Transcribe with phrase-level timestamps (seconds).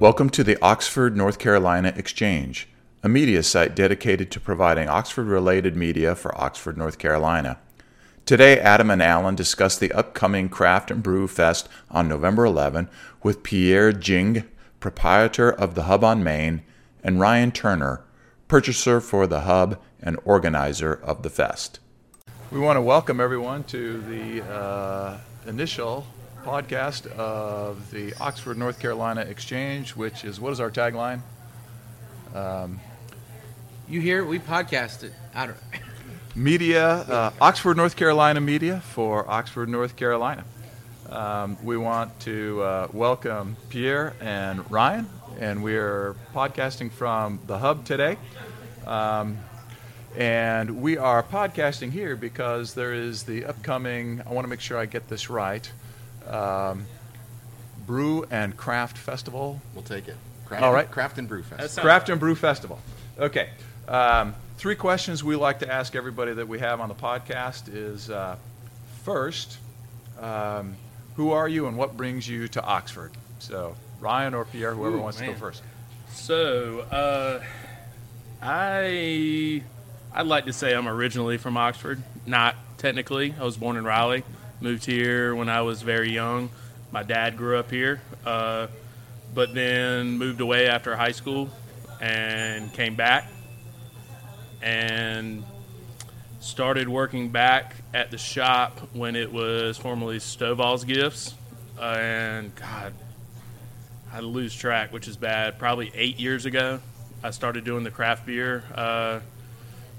[0.00, 2.66] Welcome to the Oxford, North Carolina Exchange,
[3.02, 7.58] a media site dedicated to providing Oxford related media for Oxford, North Carolina.
[8.24, 12.88] Today, Adam and Alan discuss the upcoming Craft and Brew Fest on November 11
[13.22, 14.46] with Pierre Gingue,
[14.80, 16.62] proprietor of the Hub on Main,
[17.04, 18.02] and Ryan Turner,
[18.48, 21.78] purchaser for the Hub and organizer of the fest.
[22.50, 26.06] We want to welcome everyone to the uh, initial
[26.44, 31.20] podcast of the Oxford, North Carolina Exchange, which is what is our tagline?
[33.88, 35.12] You hear we podcast it.
[35.34, 35.56] I don't
[36.36, 40.44] Media, uh, Oxford, North Carolina media for Oxford, North Carolina.
[41.10, 45.08] Um, we want to uh, welcome Pierre and Ryan,
[45.40, 48.16] and we are podcasting from the Hub today.
[48.86, 49.38] Um,
[50.16, 54.78] and we are podcasting here because there is the upcoming, I want to make sure
[54.78, 55.70] I get this right,
[56.30, 56.86] um,
[57.86, 59.60] Brew and Craft Festival.
[59.74, 60.16] We'll take it.
[60.46, 60.90] Craft, All right.
[60.90, 61.82] Craft and Brew Festival.
[61.82, 62.80] Craft and Brew Festival.
[63.18, 63.50] Okay.
[63.88, 68.10] Um, three questions we like to ask everybody that we have on the podcast is
[68.10, 68.36] uh,
[69.04, 69.58] first,
[70.20, 70.76] um,
[71.16, 73.12] who are you and what brings you to Oxford?
[73.38, 75.62] So, Ryan or Pierre, whoever Ooh, wants to go first.
[76.12, 77.42] So, uh,
[78.42, 79.62] I
[80.12, 82.02] I'd like to say I'm originally from Oxford.
[82.26, 83.34] Not technically.
[83.38, 84.24] I was born in Raleigh.
[84.62, 86.50] Moved here when I was very young.
[86.92, 88.66] My dad grew up here, uh,
[89.34, 91.48] but then moved away after high school
[91.98, 93.26] and came back
[94.60, 95.44] and
[96.40, 101.34] started working back at the shop when it was formerly Stovall's Gifts.
[101.78, 102.92] Uh, and God,
[104.12, 105.58] I lose track, which is bad.
[105.58, 106.80] Probably eight years ago,
[107.22, 109.20] I started doing the craft beer uh,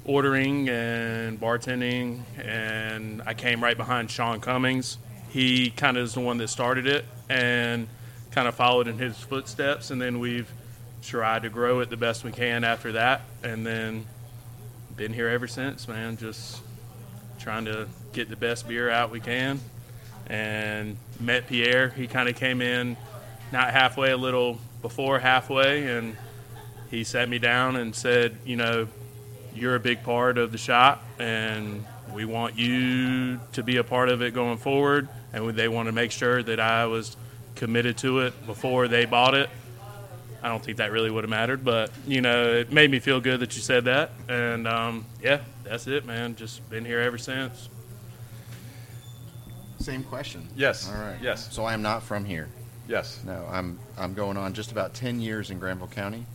[0.05, 4.97] ordering and bartending, and I came right behind Sean Cummings.
[5.29, 7.87] He kind of is the one that started it, and
[8.31, 10.51] kind of followed in his footsteps, and then we've
[11.03, 14.05] tried to grow it the best we can after that, and then
[14.95, 16.17] been here ever since, man.
[16.17, 16.61] Just
[17.39, 19.59] trying to get the best beer out we can,
[20.27, 21.89] and met Pierre.
[21.89, 22.97] He kind of came in
[23.51, 26.15] not halfway, a little before halfway, and
[26.89, 28.87] he sat me down and said, you know,
[29.53, 34.09] you're a big part of the shop, and we want you to be a part
[34.09, 35.07] of it going forward.
[35.33, 37.15] And they want to make sure that I was
[37.55, 39.49] committed to it before they bought it.
[40.43, 43.21] I don't think that really would have mattered, but you know, it made me feel
[43.21, 44.11] good that you said that.
[44.27, 46.35] And um, yeah, that's it, man.
[46.35, 47.69] Just been here ever since.
[49.79, 50.47] Same question.
[50.55, 50.89] Yes.
[50.89, 51.17] All right.
[51.21, 51.53] Yes.
[51.53, 52.49] So I am not from here.
[52.87, 53.21] Yes.
[53.25, 56.25] No, I'm I'm going on just about 10 years in Granville County.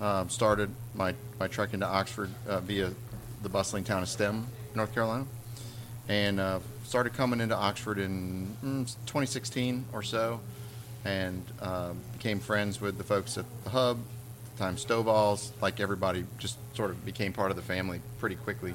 [0.00, 2.92] Um, started my, my trek into Oxford uh, via
[3.42, 5.26] the bustling town of Stem, North Carolina,
[6.08, 10.40] and uh, started coming into Oxford in mm, 2016 or so,
[11.04, 13.98] and uh, became friends with the folks at the Hub,
[14.54, 15.52] the time Stovall's.
[15.60, 18.74] Like everybody, just sort of became part of the family pretty quickly.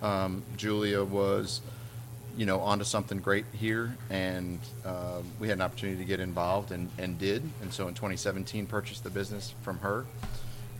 [0.00, 1.60] Um, Julia was
[2.36, 6.72] you know, onto something great here, and uh, we had an opportunity to get involved,
[6.72, 7.42] and, and did.
[7.62, 10.04] And so in 2017, purchased the business from her,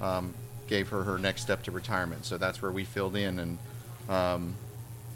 [0.01, 0.35] um,
[0.67, 2.25] gave her her next step to retirement.
[2.25, 3.59] So that's where we filled in, and
[4.09, 4.55] um,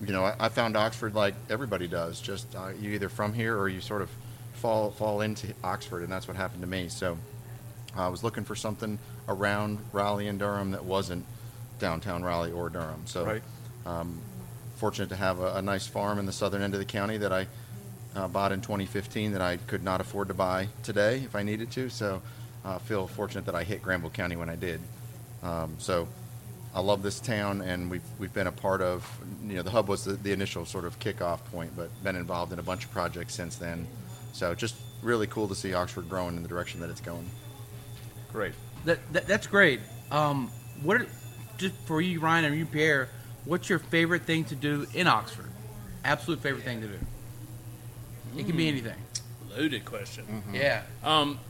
[0.05, 2.21] you know, I, I found Oxford like everybody does.
[2.21, 4.11] Just uh, you either from here or you sort of
[4.55, 6.89] fall fall into Oxford, and that's what happened to me.
[6.89, 7.16] So
[7.97, 11.25] I was looking for something around Raleigh and Durham that wasn't
[11.78, 13.03] downtown Raleigh or Durham.
[13.06, 13.43] So Right.
[13.87, 14.21] um,
[14.77, 17.33] fortunate to have a, a nice farm in the southern end of the county that
[17.33, 17.47] I
[18.16, 21.71] uh, bought in 2015 that I could not afford to buy today if I needed
[21.72, 21.89] to.
[21.89, 22.22] So
[22.65, 24.81] I feel fortunate that I hit Granville County when I did.
[25.43, 26.09] Um, so
[26.75, 29.07] I love this town, and we've we've been a part of.
[29.47, 32.53] You know, the hub was the, the initial sort of kickoff point, but been involved
[32.53, 33.87] in a bunch of projects since then.
[34.33, 37.28] So just really cool to see Oxford growing in the direction that it's going.
[38.33, 38.53] Great.
[38.84, 39.81] that, that that's great.
[40.11, 40.51] Um,
[40.83, 41.07] what are,
[41.57, 43.09] just for you, Ryan, and you, Pierre,
[43.45, 45.51] what's your favorite thing to do in Oxford?
[46.04, 46.99] Absolute favorite thing to do.
[48.37, 48.95] It can be anything.
[49.57, 50.43] Loaded question.
[50.53, 50.83] Yeah.
[51.03, 51.41] Um,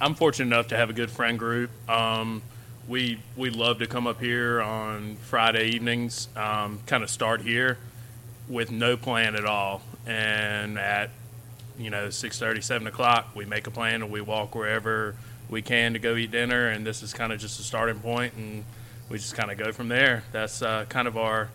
[0.00, 1.70] I'm fortunate enough to have a good friend group.
[1.90, 2.42] Um,
[2.86, 6.28] we we love to come up here on Friday evenings.
[6.36, 7.78] Um, kind of start here
[8.48, 11.10] with no plan at all, and at
[11.76, 15.16] you know 6:30, 7 o'clock, we make a plan and we walk wherever
[15.50, 16.68] we can to go eat dinner.
[16.68, 18.64] And this is kind of just a starting point, and
[19.08, 20.22] we just kind of go from there.
[20.30, 21.48] That's uh, kind of our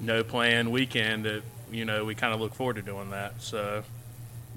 [0.00, 1.26] no plan weekend.
[1.26, 3.40] That you know we kind of look forward to doing that.
[3.40, 3.84] So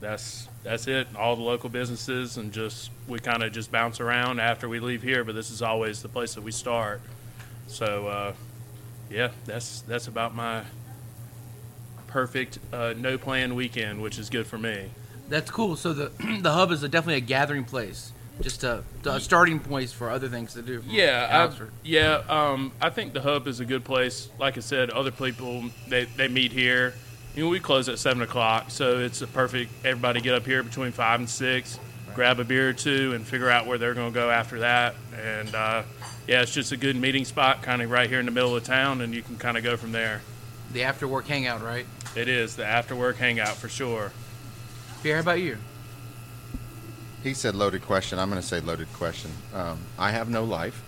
[0.02, 1.08] that's that's it.
[1.16, 5.02] All the local businesses and just we kind of just bounce around after we leave
[5.02, 5.24] here.
[5.24, 7.02] But this is always the place that we start.
[7.68, 8.34] So uh,
[9.10, 10.64] yeah, that's that's about my
[12.08, 14.90] perfect uh, no plan weekend, which is good for me.
[15.30, 15.78] That's cool.
[15.78, 16.12] So the
[16.42, 18.12] the hub is a, definitely a gathering place
[18.42, 20.82] just a, a starting place for other things to do.
[20.88, 22.24] Yeah, I, yeah.
[22.28, 24.30] Um, I think the hub is a good place.
[24.40, 26.94] Like I said, other people they, they meet here.
[27.36, 29.72] You know, we close at seven o'clock, so it's a perfect.
[29.86, 31.80] Everybody get up here between five and six,
[32.14, 34.96] grab a beer or two, and figure out where they're going to go after that.
[35.18, 35.84] And uh,
[36.28, 38.66] yeah, it's just a good meeting spot, kind of right here in the middle of
[38.66, 40.22] town, and you can kind of go from there.
[40.74, 41.86] the after work hangout, right?
[42.18, 44.12] It is the after work hangout for sure.
[45.02, 45.58] Pierre, how about you?
[47.24, 48.20] He said loaded question.
[48.20, 49.32] I'm going to say loaded question.
[49.54, 50.84] Um, I have no life,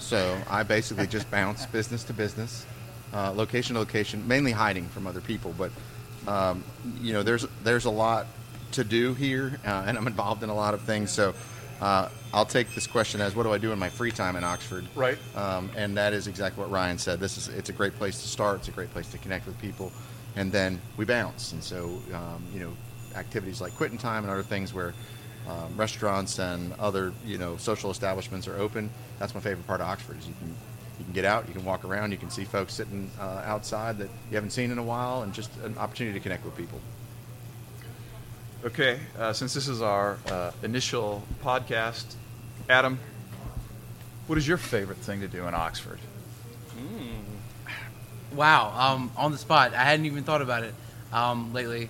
[0.00, 2.66] so I basically just bounce business to business,
[3.14, 5.54] uh, location to location, mainly hiding from other people.
[5.56, 5.70] But
[6.26, 6.64] um,
[7.00, 8.26] you know, there's there's a lot
[8.72, 11.10] to do here, uh, and I'm involved in a lot of things.
[11.10, 11.34] So
[11.80, 14.44] uh, I'll take this question as, what do I do in my free time in
[14.44, 14.86] Oxford?
[14.94, 15.18] Right.
[15.36, 17.20] Um, and that is exactly what Ryan said.
[17.20, 18.60] This is it's a great place to start.
[18.60, 19.92] It's a great place to connect with people,
[20.36, 21.52] and then we bounce.
[21.52, 22.72] And so um, you know,
[23.14, 24.94] activities like quitting time and other things where
[25.48, 28.90] um, restaurants and other you know social establishments are open.
[29.18, 30.18] That's my favorite part of Oxford.
[30.18, 30.54] Is you can
[30.98, 33.98] you can get out, you can walk around, you can see folks sitting uh, outside
[33.98, 36.80] that you haven't seen in a while, and just an opportunity to connect with people.
[38.64, 42.14] Okay, uh, since this is our uh, initial podcast,
[42.68, 42.98] Adam,
[44.26, 45.98] what is your favorite thing to do in Oxford?
[48.34, 49.74] Wow, um, on the spot.
[49.74, 50.74] I hadn't even thought about it
[51.12, 51.88] um, lately.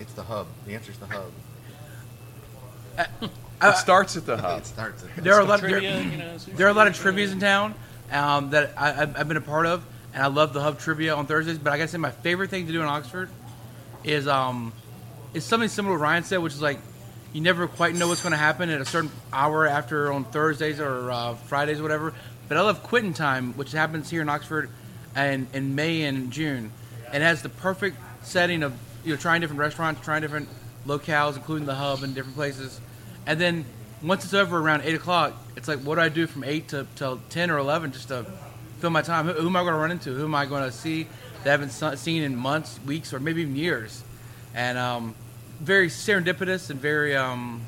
[0.00, 0.46] It's the hub.
[0.66, 1.32] The answer is the hub.
[3.60, 4.60] Uh, it starts at the hub.
[4.60, 5.04] It starts.
[5.04, 5.60] At There are a lot.
[5.60, 7.74] There, Trivia, you know, there are a lot of trivia's in town
[8.12, 9.84] um, that I, I've I've been a part of,
[10.14, 11.58] and I love the hub trivia on Thursdays.
[11.58, 13.28] But I gotta say, my favorite thing to do in Oxford
[14.04, 14.72] is um,
[15.34, 16.78] is something similar to what Ryan said, which is like
[17.32, 20.80] you never quite know what's going to happen at a certain hour after on Thursdays
[20.80, 22.14] or uh, Fridays or whatever.
[22.48, 24.70] But I love quitting time, which happens here in Oxford,
[25.14, 26.72] and in May and June,
[27.12, 28.72] and it has the perfect setting of
[29.04, 30.48] you know trying different restaurants, trying different
[30.86, 32.80] locales, including the hub and different places,
[33.26, 33.64] and then
[34.02, 36.86] once it's over around eight o'clock, it's like what do I do from eight to
[36.96, 38.24] till ten or eleven just to
[38.78, 39.26] fill my time?
[39.26, 40.14] Who, who am I going to run into?
[40.14, 41.06] Who am I going to see
[41.42, 44.02] that I haven't seen in months, weeks, or maybe even years?
[44.54, 45.14] And um,
[45.60, 47.62] very serendipitous and very um,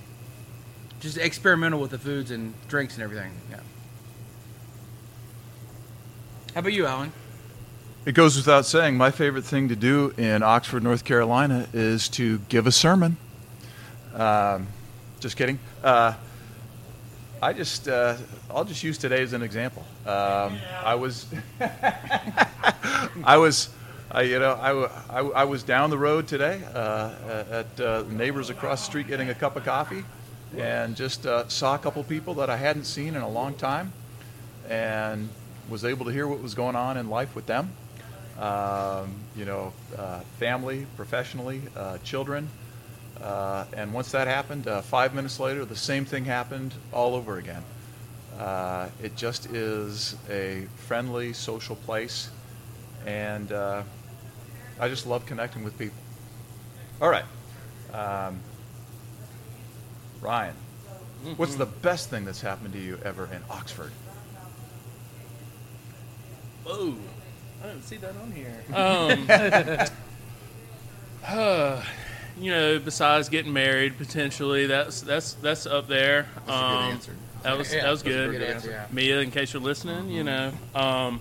[1.01, 3.33] just experimental with the foods and drinks and everything.
[3.51, 3.61] Yeah.
[6.55, 7.13] How about you, Alan?
[8.07, 12.39] It goes without saying, my favorite thing to do in Oxford, North Carolina is to
[12.49, 13.19] give a sermon.
[14.15, 14.69] Um,
[15.21, 15.59] just kidding.
[15.85, 16.15] Uh,
[17.43, 18.17] I just, uh,
[18.51, 19.85] I'll just use today as an example.
[20.07, 21.27] Um, I was,
[23.25, 23.69] I was,
[24.11, 28.51] I, you know, I, I I was down the road today uh, at uh, neighbors
[28.51, 30.05] across the street getting a cup of coffee,
[30.57, 33.93] and just uh, saw a couple people that I hadn't seen in a long time,
[34.69, 35.29] and
[35.69, 37.71] was able to hear what was going on in life with them.
[38.39, 41.63] Um, you know, uh, family, professionally,
[42.05, 42.49] children.
[43.23, 47.37] Uh, and once that happened, uh, five minutes later, the same thing happened all over
[47.37, 47.63] again.
[48.39, 52.31] Uh, it just is a friendly, social place,
[53.07, 53.83] and uh,
[54.79, 55.99] I just love connecting with people.
[57.03, 57.25] All right,
[57.93, 58.41] um,
[60.23, 60.55] Ryan,
[61.37, 63.93] what's the best thing that's happened to you ever in Oxford?
[66.65, 66.95] Whoa,
[67.63, 68.65] I didn't see that on here.
[68.73, 69.27] Um,
[71.27, 71.85] uh,
[72.41, 76.27] you know, besides getting married potentially, that's that's that's up there.
[76.35, 77.17] That's a good Um, answer.
[77.43, 78.31] That was Yeah, that was good.
[78.33, 78.87] good answer, yeah.
[78.91, 81.21] Mia, in case you're listening, you know, um,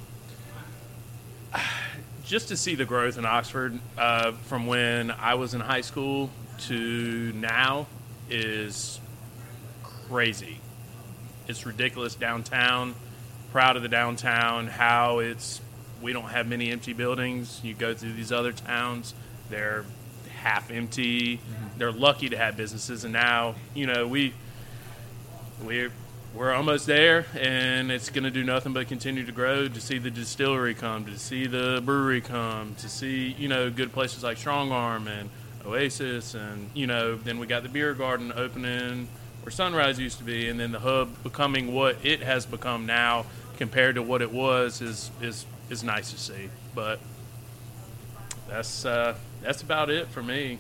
[2.26, 6.30] just to see the growth in Oxford uh, from when I was in high school
[6.68, 7.88] to now
[8.30, 9.00] is
[9.84, 10.60] crazy.
[11.48, 12.96] It's ridiculous downtown.
[13.52, 14.68] Proud of the downtown.
[14.68, 15.62] How it's
[16.02, 17.60] we don't have many empty buildings.
[17.64, 19.14] You go through these other towns,
[19.50, 19.84] they're
[20.40, 21.40] half empty.
[21.78, 24.34] They're lucky to have businesses, and now you know we
[25.64, 25.92] we're
[26.34, 29.68] we're almost there, and it's going to do nothing but continue to grow.
[29.68, 33.92] To see the distillery come, to see the brewery come, to see you know good
[33.92, 35.30] places like Strong Arm and
[35.66, 39.08] Oasis, and you know then we got the beer garden opening
[39.44, 43.26] where Sunrise used to be, and then the hub becoming what it has become now
[43.58, 46.50] compared to what it was is is is nice to see.
[46.76, 47.00] But
[48.48, 50.60] that's uh, that's about it for me.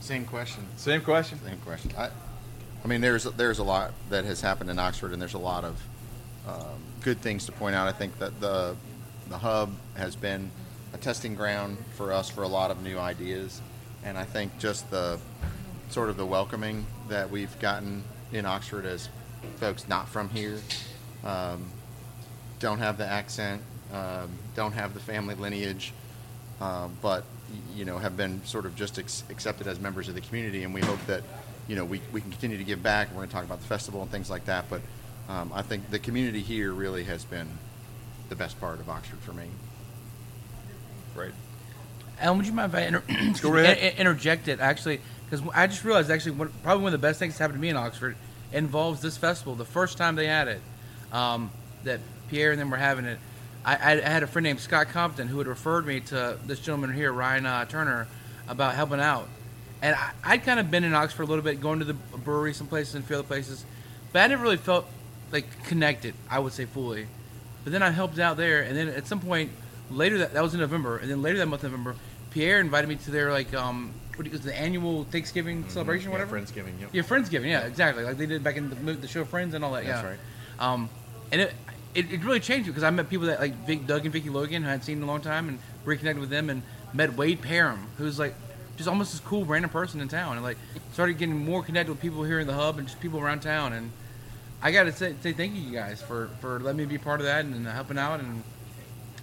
[0.00, 0.66] Same question.
[0.76, 1.38] Same question.
[1.44, 1.92] Same question.
[1.96, 2.10] I,
[2.84, 5.64] I mean, there's there's a lot that has happened in Oxford, and there's a lot
[5.64, 5.80] of
[6.48, 7.86] um, good things to point out.
[7.86, 8.74] I think that the
[9.28, 10.50] the hub has been
[10.92, 13.60] a testing ground for us for a lot of new ideas,
[14.04, 15.20] and I think just the
[15.88, 19.08] sort of the welcoming that we've gotten in Oxford as
[19.56, 20.58] folks not from here,
[21.24, 21.70] um,
[22.58, 23.62] don't have the accent,
[23.92, 25.92] um, don't have the family lineage.
[26.60, 27.24] Um, but
[27.74, 30.72] you know have been sort of just ex- accepted as members of the community, and
[30.74, 31.22] we hope that
[31.68, 33.08] you know we, we can continue to give back.
[33.10, 34.80] We're going to talk about the festival and things like that, but
[35.28, 37.48] um, I think the community here really has been
[38.28, 39.44] the best part of Oxford for me.
[41.14, 41.32] Right.
[42.20, 43.78] Alan, would you mind if I inter- excuse Go me, ahead.
[43.78, 45.00] in- in- interject it actually?
[45.28, 47.62] Because I just realized actually one, probably one of the best things that happened to
[47.62, 48.16] me in Oxford
[48.52, 49.54] involves this festival.
[49.54, 50.60] The first time they had it,
[51.10, 51.50] um,
[51.84, 53.18] that Pierre and them were having it,
[53.64, 56.92] I, I, had a friend named Scott Compton who had referred me to this gentleman
[56.92, 58.08] here, Ryan uh, Turner,
[58.48, 59.28] about helping out.
[59.80, 62.54] And I, I'd kind of been in Oxford a little bit, going to the brewery
[62.54, 63.64] some places and a few other places,
[64.12, 64.86] but I never really felt
[65.30, 66.14] like connected.
[66.28, 67.06] I would say fully.
[67.64, 69.50] But then I helped out there, and then at some point
[69.90, 71.96] later that that was in November, and then later that month, November,
[72.30, 76.38] Pierre invited me to their like um what is the annual Thanksgiving celebration, or whatever.
[76.38, 76.90] Friendsgiving, yep.
[76.92, 77.48] Yeah, Friendsgiving.
[77.48, 78.04] Yeah, exactly.
[78.04, 79.84] Like they did back in the, the show Friends and all that.
[79.84, 80.08] That's yeah.
[80.10, 80.18] right.
[80.58, 80.90] Um,
[81.30, 81.54] and it,
[81.94, 84.30] it, it really changed me because I met people that like Vic, Doug and Vicky
[84.30, 87.14] Logan who I hadn't seen in a long time and reconnected with them and met
[87.14, 88.34] Wade Parham who's like
[88.76, 90.56] just almost this cool random person in town and like
[90.92, 93.72] started getting more connected with people here in the hub and just people around town
[93.72, 93.90] and
[94.62, 97.44] I gotta say, say thank you guys for, for letting me be part of that
[97.44, 98.42] and, and helping out and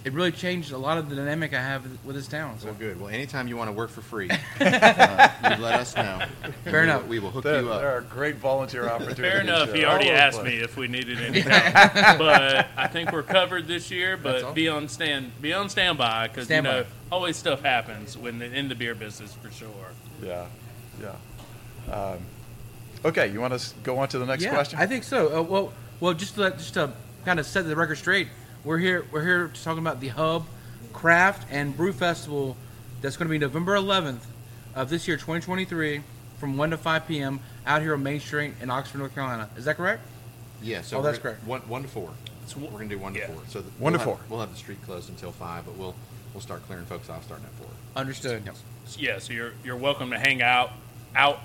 [0.02, 2.58] it really changed a lot of the dynamic I have with this town.
[2.58, 2.98] So Well, good.
[3.00, 4.30] Well, anytime you want to work for free,
[4.60, 6.20] uh, you let us know.
[6.64, 7.06] Fair we will- enough.
[7.06, 7.80] We will hook There, you up.
[7.82, 9.18] there are great volunteer opportunities.
[9.24, 9.68] Fair enough.
[9.68, 10.54] uh, He already asked place.
[10.54, 14.16] me if we needed any help, but I think we're covered this year.
[14.16, 16.70] But be on stand, be on standby because you Standby.
[16.70, 19.68] know always stuff happens when in the beer business for sure.
[20.22, 20.46] Yeah,
[21.02, 21.92] yeah.
[21.94, 22.18] Um,
[23.04, 24.78] okay, you want to go on to the next yeah, question?
[24.78, 25.40] I think so.
[25.40, 26.92] Uh, well, well, just to, let- just to
[27.24, 28.28] kind of set the record straight,
[28.64, 30.46] we're here we're here to talk about the Hub
[30.92, 32.56] Craft and Brew Festival
[33.00, 34.20] that's going to be November 11th
[34.74, 36.02] of this year, 2023,
[36.38, 37.40] from 1 to 5 p.m.
[37.66, 39.48] out here on Main Street in Oxford, North Carolina.
[39.56, 40.02] Is that correct?
[40.62, 41.46] Yeah, so Oh, that's gonna- correct.
[41.46, 42.10] One, one to four.
[42.42, 43.26] It's We're gonna do one yeah.
[43.26, 43.42] to four.
[43.48, 44.16] So the, One to we'll four.
[44.18, 45.94] Have, we'll have the street closed until five, but we'll
[46.34, 47.68] we'll start clearing folks off starting at four.
[47.96, 48.42] Understood.
[48.44, 48.54] Yep.
[48.98, 50.72] Yeah, so you're you're welcome to hang out
[51.14, 51.40] out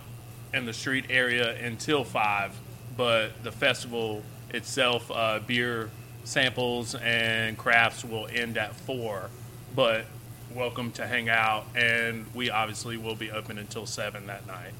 [0.53, 2.53] in the street area until five,
[2.97, 5.89] but the festival itself, uh, beer
[6.25, 9.29] samples and crafts will end at four.
[9.75, 10.05] But
[10.53, 14.73] welcome to hang out, and we obviously will be open until seven that night.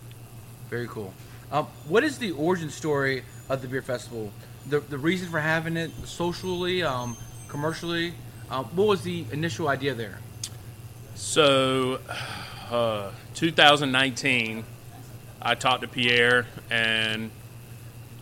[0.69, 1.13] Very cool.
[1.51, 4.31] Um, what is the origin story of the beer festival?
[4.67, 7.15] The, the reason for having it socially, um,
[7.47, 8.13] commercially.
[8.49, 10.19] Um, what was the initial idea there?
[11.15, 11.99] So,
[12.69, 14.63] uh, 2019,
[15.41, 17.29] I talked to Pierre, and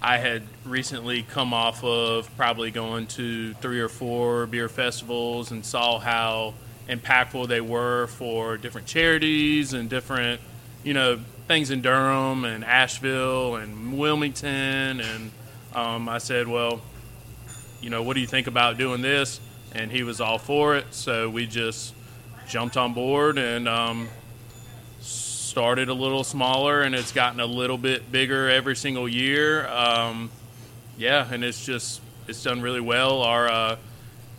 [0.04, 5.66] I had recently come off of probably going to three or four beer festivals and
[5.66, 6.56] saw how
[6.90, 10.42] impactful they were for different charities and different,
[10.84, 15.00] you know, things in Durham and Asheville and Wilmington.
[15.00, 15.32] And
[15.74, 16.82] um, I said, well,
[17.82, 19.40] you know, what do you think about doing this?
[19.72, 20.88] And he was all for it.
[20.92, 21.94] So we just
[22.50, 24.10] jumped on board and um,
[25.54, 29.68] started a little smaller, and it's gotten a little bit bigger every single year.
[29.68, 30.32] Um,
[30.98, 33.22] yeah, and it's just it's done really well.
[33.22, 33.76] Our uh,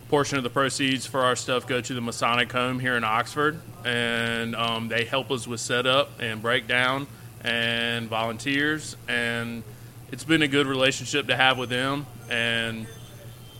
[0.09, 3.61] portion of the proceeds for our stuff go to the Masonic Home here in Oxford,
[3.85, 7.07] and um, they help us with setup and breakdown
[7.45, 9.63] and volunteers, and
[10.11, 12.87] it's been a good relationship to have with them, and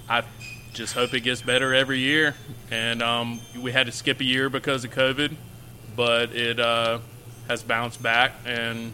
[0.10, 0.26] I
[0.74, 2.36] just hope it gets better every year.
[2.70, 5.38] And um, we had to skip a year because of COVID,
[5.96, 7.00] but it uh,
[7.48, 8.94] has bounced back, and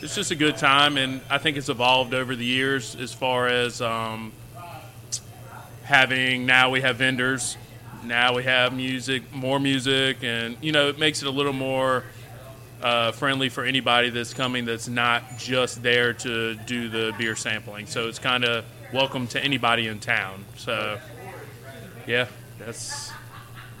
[0.00, 0.96] it's just a good time.
[0.96, 4.32] And I think it's evolved over the years as far as um,
[5.84, 7.56] having now we have vendors,
[8.04, 12.04] now we have music, more music, and you know it makes it a little more
[12.82, 17.86] uh, friendly for anybody that's coming that's not just there to do the beer sampling.
[17.86, 20.44] So it's kind of welcome to anybody in town.
[20.56, 20.98] So
[22.06, 22.26] yeah,
[22.58, 23.10] that's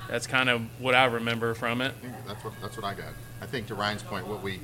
[0.08, 1.94] that's kind of what I remember from it.
[2.26, 3.12] That's what that's what I got.
[3.40, 4.60] I think to Ryan's point, what we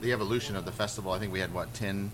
[0.00, 1.12] the evolution of the festival.
[1.12, 2.10] I think we had what 10,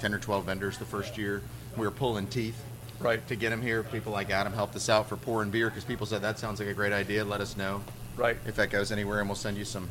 [0.00, 1.42] 10 or twelve vendors the first year.
[1.76, 2.62] We were pulling teeth
[3.00, 3.82] right, to get them here.
[3.82, 6.68] People like Adam helped us out for pouring beer because people said that sounds like
[6.68, 7.24] a great idea.
[7.24, 7.82] Let us know
[8.16, 8.36] right.
[8.46, 9.88] if that goes anywhere, and we'll send you some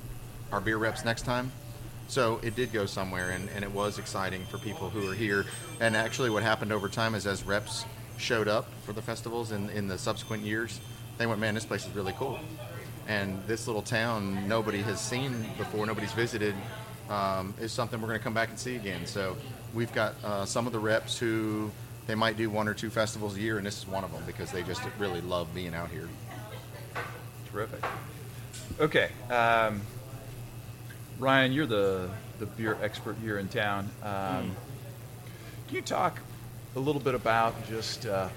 [0.51, 1.51] our beer reps next time.
[2.07, 5.45] So it did go somewhere, and, and it was exciting for people who are here.
[5.79, 7.85] And actually, what happened over time is as reps
[8.17, 10.79] showed up for the festivals in, in the subsequent years,
[11.17, 12.39] they went, man, this place is really cool.
[13.07, 16.55] And this little town nobody has seen before, nobody's visited,
[17.09, 19.05] um, is something we're going to come back and see again.
[19.05, 19.37] So
[19.73, 21.69] we've got uh, some of the reps who
[22.07, 24.23] they might do one or two festivals a year, and this is one of them
[24.25, 26.07] because they just really love being out here.
[27.51, 27.83] Terrific.
[28.79, 29.81] Okay, um,
[31.19, 32.09] Ryan, you're the
[32.39, 33.89] the beer expert here in town.
[34.03, 34.55] Um,
[35.67, 36.19] Can you talk
[36.75, 38.27] a little bit about just uh,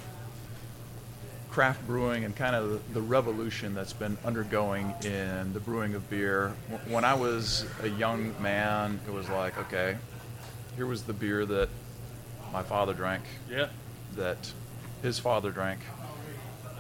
[1.51, 6.09] craft brewing and kind of the, the revolution that's been undergoing in the brewing of
[6.11, 6.53] beer.
[6.71, 9.97] W- When I was a young man, it was like, okay,
[10.77, 11.69] here was the beer that
[12.53, 13.69] my father drank, Yeah.
[14.17, 14.37] that
[15.03, 15.81] his father drank.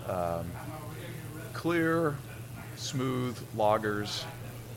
[0.06, 0.50] Um,
[1.52, 2.16] clear,
[2.76, 4.24] smooth lagers,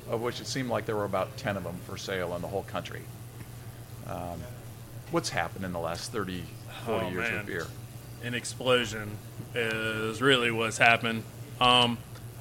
[0.10, 2.48] of which it seemed like there were about 10 of them for sale in the
[2.48, 3.02] whole country.
[4.08, 4.42] Um,
[5.12, 6.44] what's happened in the last 30,
[6.86, 7.38] 40 Oh, years man.
[7.38, 7.68] with beer?
[8.24, 9.10] An explosion
[9.56, 11.24] is really what's happened.
[11.60, 11.98] Um,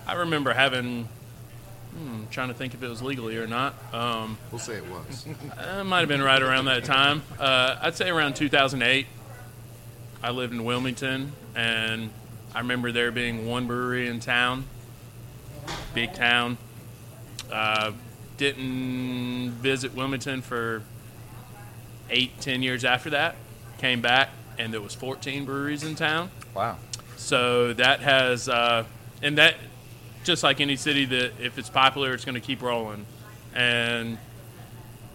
[0.07, 1.09] I remember having,
[1.97, 3.75] hmm, trying to think if it was legally or not.
[3.93, 5.27] Um, We'll say it was.
[5.81, 7.23] it might have been right around that time.
[7.39, 9.07] Uh, I'd say around 2008.
[10.23, 12.11] I lived in Wilmington, and
[12.55, 14.65] I remember there being one brewery in town,
[15.95, 16.59] big town.
[17.51, 17.93] Uh,
[18.37, 20.83] didn't visit Wilmington for
[22.11, 23.37] eight, ten years after that.
[23.79, 26.31] Came back, and there was 14 breweries in town.
[26.55, 26.77] Wow.
[27.21, 28.85] So that has, uh,
[29.23, 29.55] and that,
[30.25, 33.07] just like any city, that if it's popular, it's going to keep rolling,
[33.55, 34.19] and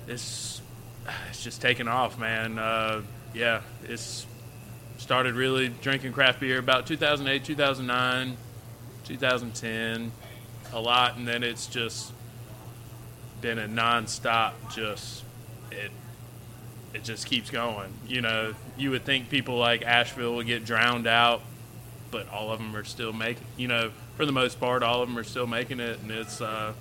[0.07, 0.61] it's
[1.29, 2.57] it's just taking off, man.
[2.57, 3.01] Uh,
[3.33, 4.25] yeah, it's
[4.97, 8.37] started really drinking craft beer about 2008, 2009,
[9.03, 10.11] 2010,
[10.73, 12.13] a lot, and then it's just
[13.41, 14.53] been a nonstop.
[14.73, 15.23] Just
[15.71, 15.91] it
[16.93, 17.91] it just keeps going.
[18.07, 21.41] You know, you would think people like Asheville would get drowned out,
[22.15, 23.43] but all of them are still making.
[23.57, 26.39] You know, for the most part, all of them are still making it, and it's
[26.39, 26.71] uh,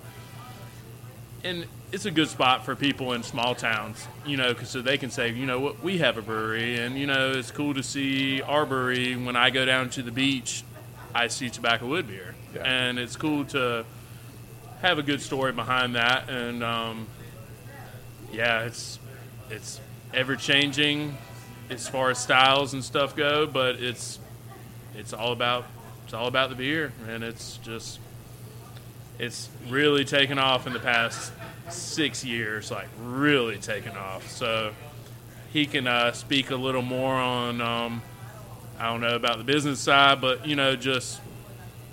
[1.43, 4.07] and it's a good spot for people in small towns.
[4.25, 6.97] You know, because so they can say, you know, what we have a brewery, and
[6.97, 9.17] you know, it's cool to see our brewery.
[9.17, 10.63] When I go down to the beach,
[11.13, 12.61] I see tobacco wood beer, Yeah.
[12.63, 13.83] and it's cool to
[14.81, 17.07] have a good story behind that, and um,
[18.31, 18.99] yeah, it's
[19.49, 19.81] it's
[20.13, 21.17] ever changing
[21.69, 24.17] as far as styles and stuff go, but it's
[24.97, 25.65] it's all about
[26.03, 27.99] it's all about the beer, and it's just
[29.17, 31.31] it's really taken off in the past
[31.69, 34.29] six years, like really taken off.
[34.29, 34.71] So
[35.51, 38.01] he can uh, speak a little more on um,
[38.77, 41.21] I don't know about the business side, but you know just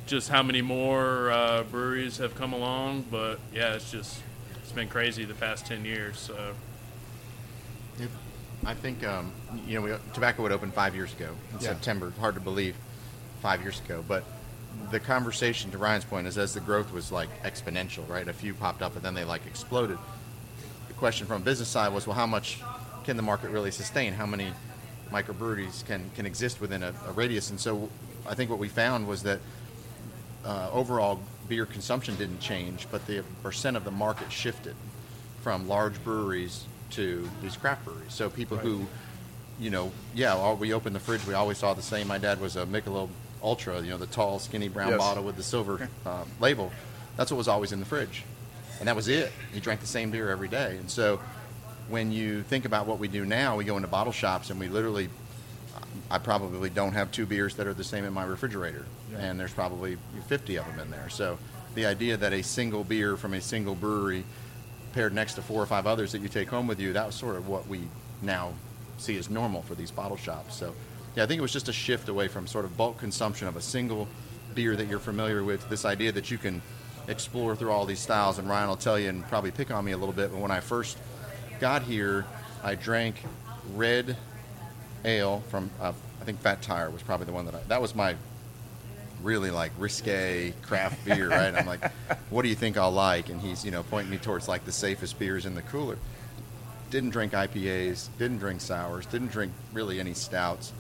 [0.07, 3.05] just how many more uh, breweries have come along.
[3.11, 4.21] But yeah, it's just
[4.63, 6.19] it's been crazy the past ten years.
[6.19, 6.55] So.
[8.01, 8.11] Yep.
[8.65, 9.33] I think um,
[9.67, 11.69] you know we, Tobacco Wood open five years ago in Yeah.
[11.69, 12.13] September.
[12.21, 12.75] Hard to believe,
[13.43, 14.03] five years ago.
[14.07, 14.25] But
[14.91, 18.27] the conversation, to Ryan's point, is as the growth was like exponential, right?
[18.27, 19.99] A few popped up and then they like exploded.
[20.89, 22.63] The question from a business side was, well, how much
[23.05, 24.13] can the market really sustain?
[24.13, 24.53] How many
[25.11, 27.51] microbreweries can can exist within a, a radius?
[27.51, 27.91] And so
[28.27, 29.41] I think what we found was that
[30.45, 34.77] uh, overall beer consumption didn't change, but the percent of the market shifted
[35.43, 38.15] from large breweries to these craft breweries.
[38.15, 38.87] So people who,
[39.59, 42.07] you know, yeah, all, we opened the fridge, we always saw the same.
[42.07, 43.09] My dad was a Michelob
[43.43, 44.99] Ultra, you know, the tall, skinny brown Yes.
[44.99, 46.73] bottle with the silver uh, label.
[47.17, 48.23] That's what was always in the fridge,
[48.79, 49.33] and that was it.
[49.53, 51.21] He drank the same beer every day, and so
[51.89, 54.69] when you think about what we do now, we go into bottle shops and we
[54.69, 55.09] literally
[56.11, 58.87] I probably don't have two beers that are the same in my refrigerator,
[59.19, 61.09] and there's probably 50 of them in there.
[61.09, 61.39] So
[61.75, 64.25] the idea that a single beer from a single brewery
[64.93, 67.15] paired next to four or five others that you take home with you, that was
[67.15, 67.81] sort of what we
[68.21, 68.53] now
[68.99, 70.55] see as normal for these bottle shops.
[70.55, 70.75] So
[71.17, 73.57] yeah, I think it was just a shift away from sort of bulk consumption of
[73.57, 74.09] a single
[74.55, 76.63] beer that you're familiar with, this idea that you can
[77.09, 78.39] explore through all these styles.
[78.39, 80.51] And Ryan will tell you and probably pick on me a little bit, but when
[80.51, 80.99] I first
[81.61, 82.25] got here,
[82.63, 83.17] I drank
[83.75, 84.17] red
[85.05, 87.95] ale from uh, I think Fat Tire was probably the one that I that was
[87.95, 88.15] my
[89.23, 91.55] really like risque craft beer, right?
[91.55, 91.91] I'm like,
[92.31, 93.29] what do you think I'll like?
[93.29, 95.99] And he's you know pointing me towards like the safest beers in the cooler.
[96.91, 100.73] Didn't drink IPAs, didn't drink sours, didn't drink really any stouts,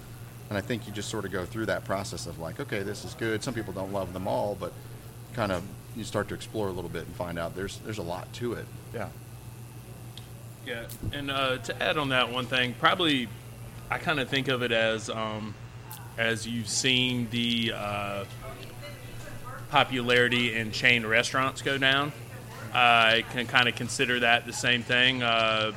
[0.53, 3.07] and I think you just sort of go through that process of like, okay, this
[3.07, 3.43] is good.
[3.43, 4.75] Some people don't love them all, but
[5.33, 5.63] kind of
[5.97, 8.53] you start to explore a little bit and find out there's there's a lot to
[8.53, 8.67] it.
[8.93, 9.09] Yeah.
[10.67, 10.85] Yeah,
[11.15, 13.29] and uh, to add on that one thing, probably
[13.91, 15.55] I kind of think of it as um,
[16.19, 18.25] as you've seen the uh,
[19.71, 22.13] popularity in chain restaurants go down.
[22.75, 25.23] I can kind of consider that the same thing.
[25.23, 25.73] Uh,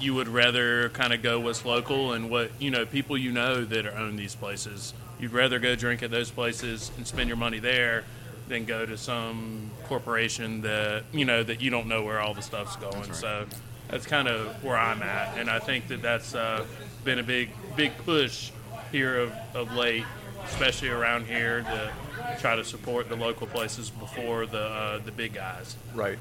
[0.00, 3.64] you would rather kind of go what's local and what you know people you know
[3.64, 4.94] that own these places.
[5.18, 8.04] You'd rather go drink at those places and spend your money there
[8.48, 12.42] than go to some corporation that you know that you don't know where all the
[12.42, 13.12] stuff's going.
[13.12, 13.46] So
[13.88, 16.64] that's kind of where I'm at, and I think that that's uh,
[17.04, 18.50] been a big big push
[18.92, 20.04] here of, of late,
[20.46, 21.92] especially around here to
[22.40, 25.76] try to support the local places before the uh, the big guys.
[25.94, 26.18] Right.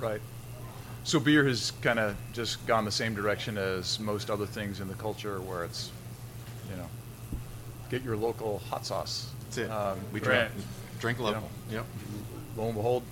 [0.00, 0.20] Right.
[1.04, 4.88] So beer has kind of just gone the same direction as most other things in
[4.88, 5.90] the culture, where it's,
[6.70, 6.86] you know,
[7.90, 9.30] get your local hot sauce.
[9.44, 9.70] That's it.
[9.70, 10.62] Um, we you drink, know,
[11.00, 11.48] drink local.
[11.70, 11.86] Yep.
[12.56, 13.02] lo and behold,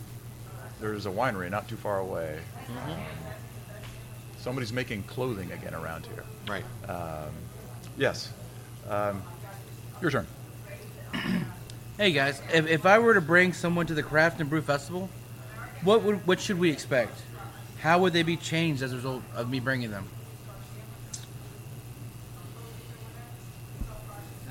[0.80, 2.38] there's a winery not too far away.
[2.66, 2.90] Mm-hmm.
[2.90, 2.98] Um,
[4.38, 6.24] somebody's making clothing again around here.
[6.46, 6.64] Right.
[7.96, 8.32] Yes.
[8.88, 9.22] Um,
[10.00, 10.26] your turn.
[11.98, 15.10] Hey guys, if, if I were to bring someone to the Craft and Brew Festival,
[15.82, 17.20] what would what should we expect?
[17.80, 20.06] How would they be changed as a result of me bringing them?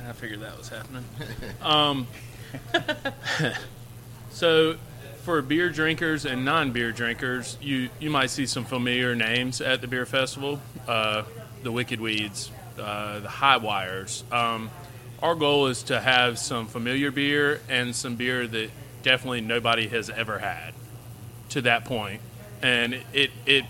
[0.08, 1.04] I figured that was happening.
[1.62, 2.08] um,
[4.30, 4.78] so,
[5.24, 9.88] for beer drinkers and non-beer drinkers, you you might see some familiar names at the
[9.88, 10.62] beer festival.
[10.88, 11.24] Uh,
[11.64, 14.24] the Wicked Weeds, uh, the Hi-Wires.
[14.32, 14.70] Um,
[15.22, 18.70] our goal is to have some familiar beer and some beer that
[19.04, 20.74] definitely nobody has ever had
[21.50, 22.22] to that point,
[22.62, 23.66] and it it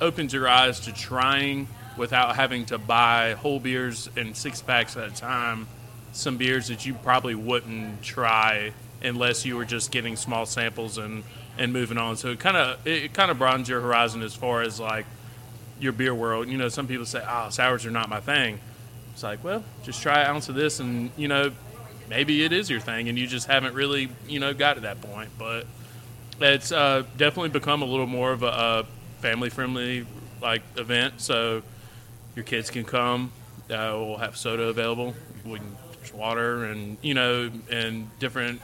[0.00, 5.08] opens your eyes to trying without having to buy whole beers and six packs at
[5.08, 5.68] a time.
[6.12, 11.24] Some beers that you probably wouldn't try unless you were just getting small samples and
[11.58, 12.16] and moving on.
[12.16, 15.06] So it kind of it kind of broadens your horizon as far as like
[15.80, 16.48] your beer world.
[16.48, 18.58] You know, some people say, "Oh, sours are not my thing."
[19.12, 21.52] It's like, well, just try an ounce of this, and you know,
[22.08, 25.02] maybe it is your thing, and you just haven't really, you know, got to that
[25.02, 25.30] point.
[25.38, 25.66] But
[26.44, 28.86] it's uh, definitely become a little more of a, a
[29.20, 30.06] family-friendly
[30.40, 31.20] like event.
[31.20, 31.62] So
[32.34, 33.32] your kids can come.
[33.64, 35.14] Uh, we'll have soda available.
[35.44, 38.60] We can there's water and you know and different.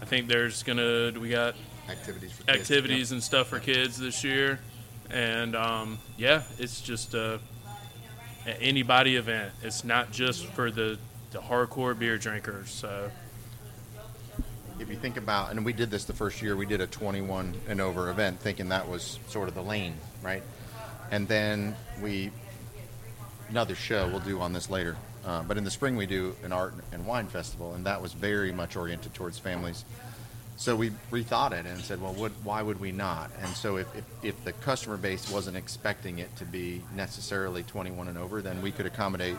[0.00, 1.54] I think there's gonna we got
[1.88, 2.60] Activities for kids.
[2.60, 4.60] activities and stuff for kids this year,
[5.10, 7.40] and um, yeah, it's just a,
[8.46, 9.52] a anybody event.
[9.62, 10.98] It's not just for the
[11.32, 12.70] the hardcore beer drinkers.
[12.70, 13.10] So
[14.80, 17.54] If you think about, and we did this the first year, we did a 21
[17.68, 20.42] and over event, thinking that was sort of the lane, right?
[21.10, 22.30] And then we,
[23.50, 24.96] another show we'll do on this later.
[25.26, 28.14] Uh, but in the spring we do an art and wine festival, and that was
[28.14, 29.84] very much oriented towards families.
[30.56, 33.30] So we rethought it and said, well, what, why would we not?
[33.42, 38.08] And so if, if, if the customer base wasn't expecting it to be necessarily 21
[38.08, 39.36] and over, then we could accommodate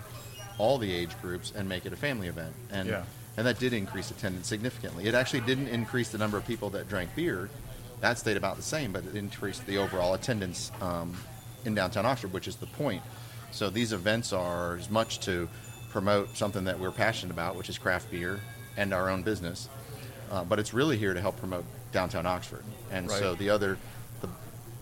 [0.60, 2.54] all the age groups and make it a family event.
[2.72, 3.04] And Yeah.
[3.38, 5.06] And that did increase attendance significantly.
[5.06, 7.50] It actually didn't increase the number of people that drank beer.
[8.02, 11.16] That stayed about the same, but it increased the overall attendance um,
[11.66, 13.02] in downtown Oxford, which is the point.
[13.52, 15.48] So these events are as much to
[15.90, 18.40] promote something that we're passionate about, which is craft beer
[18.78, 19.70] and our own business,
[20.32, 22.64] uh, but it's really here to help promote downtown Oxford.
[22.90, 23.78] And so the other
[24.22, 24.30] the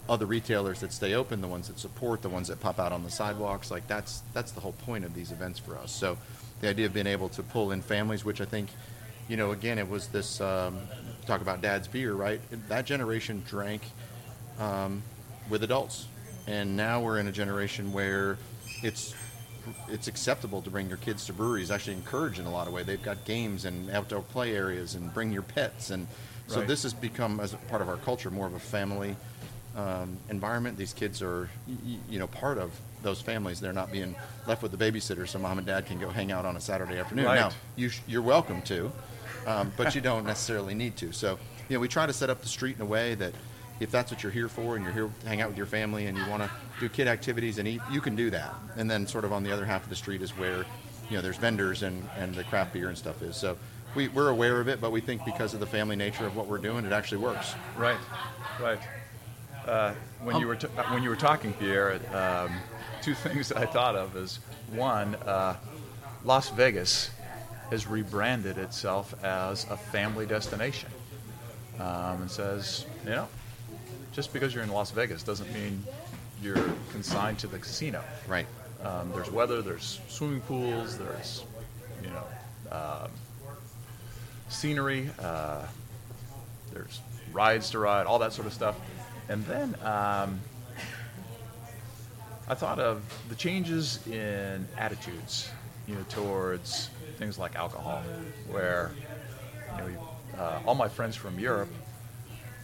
[0.07, 3.03] other retailers that stay open, the ones that support, the ones that pop out on
[3.03, 5.91] the sidewalks, like that's that's the whole point of these events for us.
[5.91, 6.17] So
[6.61, 8.69] the idea of being able to pull in families, which I think,
[9.27, 10.79] you know, again, it was this um,
[11.25, 12.41] talk about dad's beer, right?
[12.69, 13.81] That generation drank
[14.59, 15.01] um,
[15.49, 16.07] with adults,
[16.47, 18.37] and now we're in a generation where
[18.81, 19.13] it's
[19.87, 21.69] it's acceptable to bring your kids to breweries.
[21.69, 22.83] Actually, encouraged in a lot of way.
[22.83, 26.07] They've got games and outdoor play areas, and bring your pets, and
[26.47, 26.67] so Right.
[26.67, 29.15] this has become as a part of our culture more of a family
[29.75, 30.77] um, environment.
[30.77, 31.47] These kids are,
[32.09, 33.59] you know, part of those families.
[33.59, 34.15] They're not being
[34.47, 36.97] left with the babysitter, so mom and dad can go hang out on a Saturday
[36.97, 37.25] afternoon.
[37.25, 37.35] Right.
[37.35, 38.91] Now, you sh- you're welcome to,
[39.47, 41.11] um, but you don't necessarily need to.
[41.11, 43.33] So, you know, we try to set up the street in a way that
[43.79, 46.07] if that's what you're here for and you're here to hang out with your family
[46.07, 48.53] and you want to do kid activities and eat, you can do that.
[48.75, 50.65] And then sort of on the other half of the street is where,
[51.09, 53.37] you know, there's vendors and, and the craft beer and stuff is.
[53.37, 53.57] So
[53.95, 56.47] we, we're aware of it, but we think because of the family nature of what
[56.47, 57.53] we're doing, it actually works.
[57.77, 57.97] Right,
[58.61, 58.79] right.
[59.65, 62.51] Uh, when you were t- when you were talking, Pierre, um,
[63.01, 64.39] two things I thought of is
[64.71, 65.55] one, uh,
[66.23, 67.11] Las Vegas
[67.69, 70.89] has rebranded itself as a family destination,
[71.79, 73.27] um, and says, you know,
[74.11, 75.83] just because you're in Las Vegas doesn't mean
[76.41, 78.03] you're consigned to the casino.
[78.27, 78.47] Right.
[78.83, 81.43] Um, there's weather, there's swimming pools, there's,
[82.01, 82.23] you know,
[82.71, 83.11] um,
[84.47, 85.65] scenery, uh,
[86.73, 87.01] there's
[87.33, 88.79] rides to ride, all that sort of stuff.
[89.27, 90.39] And then um,
[92.49, 95.51] I thought of the changes in attitudes,
[95.87, 98.03] you know, towards things like alcohol,
[98.49, 98.91] where,
[99.71, 99.89] you know,
[100.39, 101.69] uh, all my friends from Europe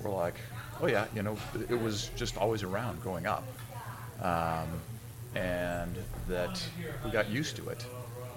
[0.02, 0.36] were like,
[0.82, 1.38] oh yeah, you know,
[1.70, 3.46] it was just always around growing up
[4.22, 4.68] um,
[5.36, 5.96] and
[6.28, 6.64] that
[7.04, 7.86] we got used to it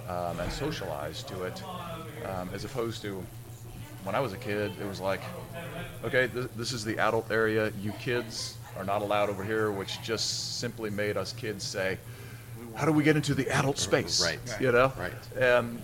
[0.08, 1.62] um, and socialized to it,
[2.26, 3.24] um, as opposed to
[4.04, 5.22] when I was a kid, it was like,
[6.04, 7.72] okay, th- this is the adult area.
[7.80, 11.98] You kids are not allowed over here, which just simply made us kids say,
[12.74, 14.22] how do we get into the adult space?
[14.22, 14.38] Right.
[14.60, 14.92] You know.
[14.96, 15.12] Right.
[15.36, 15.82] And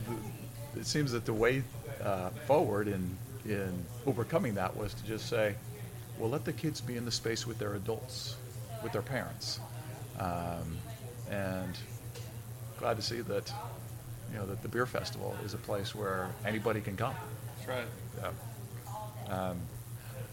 [0.76, 1.64] it seems that the way
[2.02, 5.54] uh, forward in in overcoming that was to just say,
[6.18, 8.36] well, let the kids be in the space with their adults,
[8.82, 9.60] with their parents,
[10.18, 10.78] um,
[11.30, 11.76] and
[12.78, 13.52] glad to see that
[14.32, 17.14] you know that the beer festival is a place where anybody can come.
[17.56, 18.32] That's right.
[19.28, 19.54] Yeah.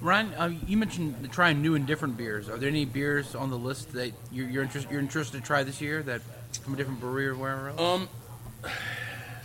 [0.02, 2.50] Ryan, uh, you mentioned trying new and different beers.
[2.50, 5.64] Are there any beers on the list that you're you're, interest, you're interested to try
[5.64, 6.22] this year that
[6.64, 7.80] from a different brewery or wherever else?
[7.80, 8.10] Um,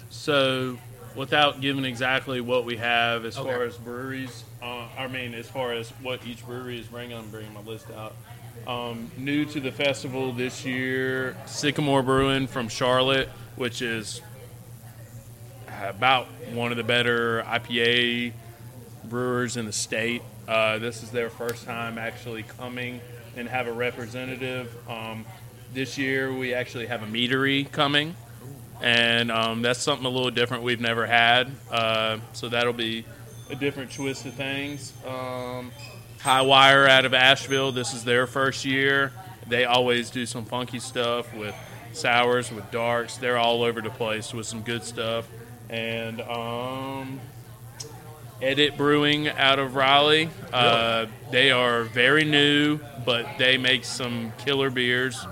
[0.08, 0.78] so
[1.14, 3.50] without giving exactly what we have as Okay.
[3.52, 7.30] far as breweries, uh, I mean, as far as what each brewery is bringing, I'm
[7.30, 8.14] bringing my list out.
[8.66, 14.22] Um, new to the festival this year, Sycamore Brewing from Charlotte, which is
[15.82, 18.32] about one of the better IPA
[19.08, 20.22] brewers in the state.
[20.46, 23.00] Uh, this is their first time actually coming
[23.36, 24.74] and have a representative.
[24.88, 25.24] Um,
[25.72, 28.14] this year we actually have a meadery coming,
[28.80, 31.50] and um, that's something a little different we've never had.
[31.70, 33.04] Uh, so that'll be
[33.50, 34.92] a different twist of things.
[35.06, 35.70] Um,
[36.20, 37.72] Hi-Wire out of Asheville.
[37.72, 39.12] This is their first year.
[39.48, 41.54] They always do some funky stuff with
[41.92, 43.16] sours, with darks.
[43.16, 45.28] They're all over the place with some good stuff.
[45.68, 47.20] And um,
[48.42, 50.28] Edit Brewing out of Raleigh.
[50.52, 55.26] Uh, they are very new, but they make some killer beers.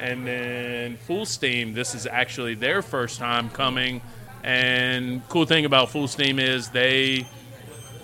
[0.00, 4.00] And then Fullsteam, this is actually their first time coming.
[4.42, 7.26] And cool thing about Fullsteam is they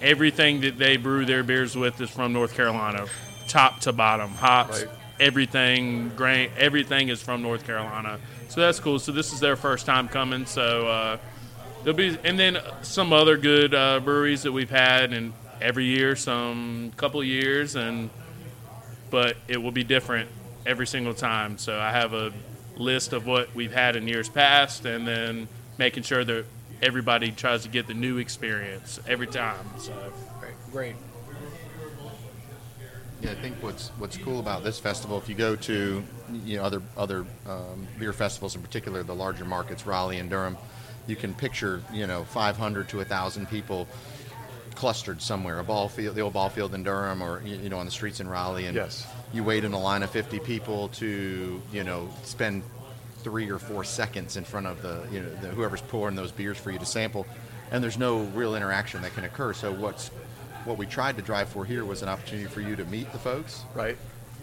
[0.03, 3.07] everything that they brew their beers with is from North Carolina,
[3.49, 4.95] top to bottom, hops, Right.
[5.19, 8.19] everything, grain, everything is from North Carolina.
[8.49, 8.99] So that's cool.
[8.99, 10.45] So this is their first time coming.
[10.45, 11.17] So uh,
[11.87, 16.17] there'll be, and then some other good uh, breweries that we've had, and every year,
[16.17, 18.11] some couple years, and
[19.09, 20.29] but it will be different
[20.67, 21.59] every single time.
[21.59, 22.33] So I have a
[22.77, 25.47] list of what we've had in years past, and then
[25.79, 26.45] making sure that
[26.83, 29.65] everybody tries to get the new experience every time.
[29.79, 29.95] So
[30.41, 30.97] great, great.
[33.23, 36.03] Yeah, I think what's what's cool about this festival, if you go to
[36.45, 40.57] you know other other um, beer festivals, in particular the larger markets, Raleigh and Durham,
[41.07, 43.87] you can picture you know 500 to 1,000 people
[44.75, 47.87] clustered somewhere, a ball field, the old ball field in Durham, or you know on
[47.87, 49.07] the streets in Raleigh, and Yes.
[49.33, 52.63] you wait in a line of 50 people to you know spend
[53.23, 56.59] three or four seconds in front of the you know the, whoever's pouring those beers
[56.59, 57.27] for you to sample,
[57.71, 59.53] and there's no real interaction that can occur.
[59.53, 60.09] So what's
[60.65, 63.19] what we tried to drive for here was an opportunity for you to meet the
[63.21, 63.97] folks Right.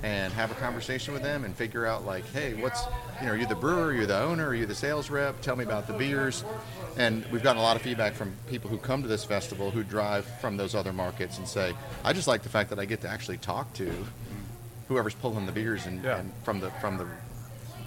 [0.03, 2.83] And have a conversation with them and figure out like, hey, what's
[3.21, 5.41] you know, are you the brewer, are you the owner, are you the sales rep?
[5.41, 6.43] Tell me about the beers.
[6.97, 9.81] And we've gotten a lot of feedback from people who come to this festival who
[9.83, 13.01] drive from those other markets and say, I just like the fact that I get
[13.01, 13.91] to actually talk to
[14.89, 16.19] whoever's pulling the beers and, Yeah.
[16.19, 17.07] and from the from the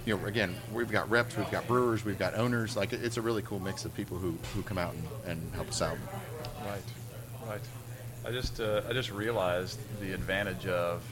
[0.05, 2.77] you know, again, we've got reps, we've got brewers, we've got owners.
[2.77, 5.67] Like, it's a really cool mix of people who, who come out and, and help
[5.67, 5.97] us out.
[6.65, 6.81] Right,
[7.45, 7.59] right.
[8.25, 11.03] I just uh, I just realized the advantage of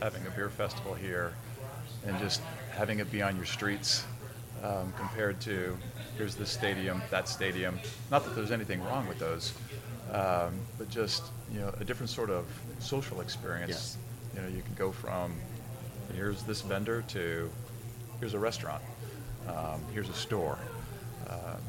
[0.00, 1.32] having a beer festival here
[2.06, 4.04] and just having it be on your streets
[4.62, 5.76] um, compared to
[6.16, 7.78] here's this stadium, that stadium.
[8.10, 9.52] Not that there's anything wrong with those,
[10.12, 12.46] um, but just you know a different sort of
[12.78, 13.96] social experience.
[14.34, 15.34] You know, you can go from
[16.14, 17.50] here's this vendor to
[18.20, 18.82] here's a restaurant,
[19.48, 20.58] um, here's a store.
[21.28, 21.60] Um,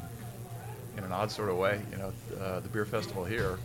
[0.96, 3.58] in an odd sort of way, you know, uh, the beer festival here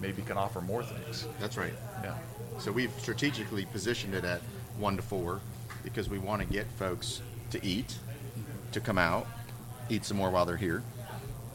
[0.00, 1.26] maybe can offer more things.
[1.40, 1.72] That's right.
[2.02, 2.14] Yeah.
[2.58, 4.40] So we've strategically positioned it at
[4.78, 5.40] one to four
[5.82, 7.96] because we want to get folks to eat,
[8.72, 9.26] to come out,
[9.88, 10.82] eat some more while they're here,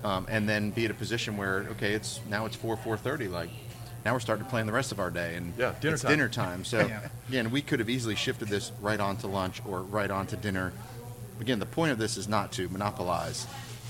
[0.04, 3.28] um, and then be at a position where okay, it's now it's four four thirty.
[3.28, 3.50] Like
[4.06, 6.12] now we're starting to plan the rest of our day, and Yeah, dinner it's time.
[6.12, 6.66] dinner time.
[6.66, 7.00] So Yeah.
[7.30, 10.36] again, we could have easily shifted this right on to lunch or right on to
[10.36, 10.74] dinner.
[11.40, 13.46] Again, the point of this is not to monopolize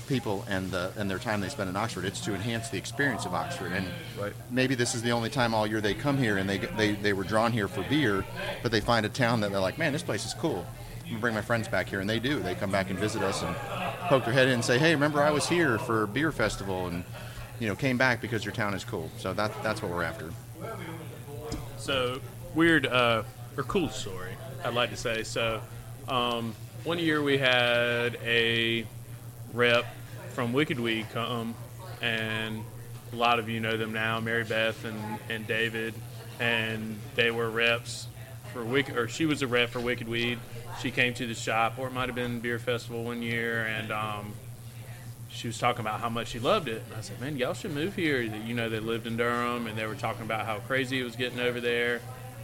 [0.08, 2.04] people and the and their time they spend in Oxford.
[2.04, 3.72] It's to enhance the experience of Oxford.
[3.72, 3.86] And
[4.18, 4.32] Right.
[4.50, 7.12] maybe this is the only time all year they come here and they, they, they
[7.12, 8.24] were drawn here for beer,
[8.62, 10.66] but they find a town that they're like, man, this place is cool.
[11.02, 12.40] I'm gonna bring my friends back here, and they do.
[12.40, 13.54] They come back and visit us and
[14.08, 17.04] poke their head in and say, hey, remember I was here for beer festival and
[17.60, 19.10] you know came back because your town is cool.
[19.18, 20.30] So that that's what we're after.
[21.78, 22.20] So
[22.54, 23.22] weird uh,
[23.56, 24.32] or cool story,
[24.64, 25.22] I'd like to say.
[25.22, 25.60] So
[26.08, 28.86] um, one year we had a
[29.54, 29.86] rep
[30.38, 31.52] from Wicked Weed come,
[32.00, 32.62] and
[33.12, 34.96] a lot of you know them now, Mary Beth and,
[35.28, 35.94] and David,
[36.38, 38.06] and they were reps
[38.52, 40.38] for Wicked, or she was a rep for Wicked Weed.
[40.80, 43.90] She came to the shop, or it might have been Beer Festival one year, and
[43.90, 44.32] um,
[45.28, 46.84] she was talking about how much she loved it.
[46.86, 48.20] And I said, man, y'all should move here.
[48.20, 51.16] You know, they lived in Durham and they were talking about how crazy it was
[51.16, 52.00] getting over there.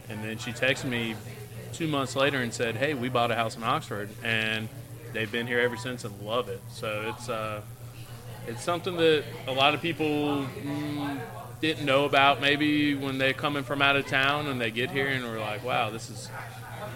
[0.09, 1.15] And then she texted me
[1.71, 4.67] two months later and said, hey, we bought a house in Oxford and
[5.13, 6.59] they've been here ever since and love it.
[6.73, 7.61] So it's, uh,
[8.47, 11.19] it's something that a lot of people mm,
[11.61, 15.07] didn't know about maybe when they're coming from out of town and they get here
[15.07, 16.29] and we're like, wow, this is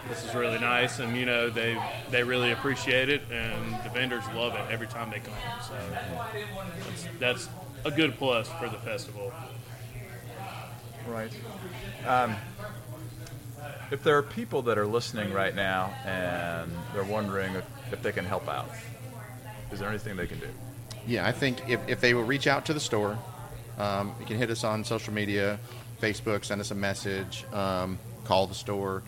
[0.08, 4.24] this is really nice, and you know they they really appreciate it, and the vendors
[4.36, 5.34] love it every time they come.
[5.68, 5.74] So
[6.86, 7.50] that's, that's
[7.86, 9.32] a good plus for the festival.
[11.08, 11.32] Right.
[12.06, 12.36] Um,
[13.92, 18.12] if there are people that are listening right now and they're wondering if, if they
[18.12, 18.70] can help out,
[19.72, 20.50] is there anything they can do?
[21.08, 23.18] Yeah, I think if, if they will reach out to the store,
[23.78, 25.60] um, you can hit us on social media,
[26.02, 29.02] Facebook, send us a message, um, call the store.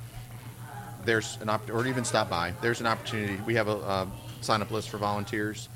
[1.06, 2.54] There's an opp- or even stop by.
[2.62, 3.36] There's an opportunity.
[3.46, 4.08] We have a, a
[4.42, 5.68] sign up list for volunteers.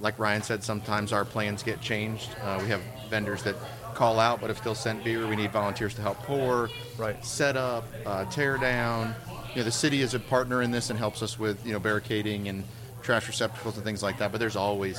[0.00, 2.30] Like Ryan said, sometimes our plans get changed.
[2.42, 3.54] Uh, we have vendors that
[3.94, 7.22] call out, but if they'll send beer, we need volunteers to help pour, Right.
[7.24, 9.14] set up, uh, tear down.
[9.50, 11.78] You know, the city is a partner in this and helps us with you know
[11.78, 12.64] barricading and
[13.02, 14.32] trash receptacles and things like that.
[14.32, 14.98] But there's always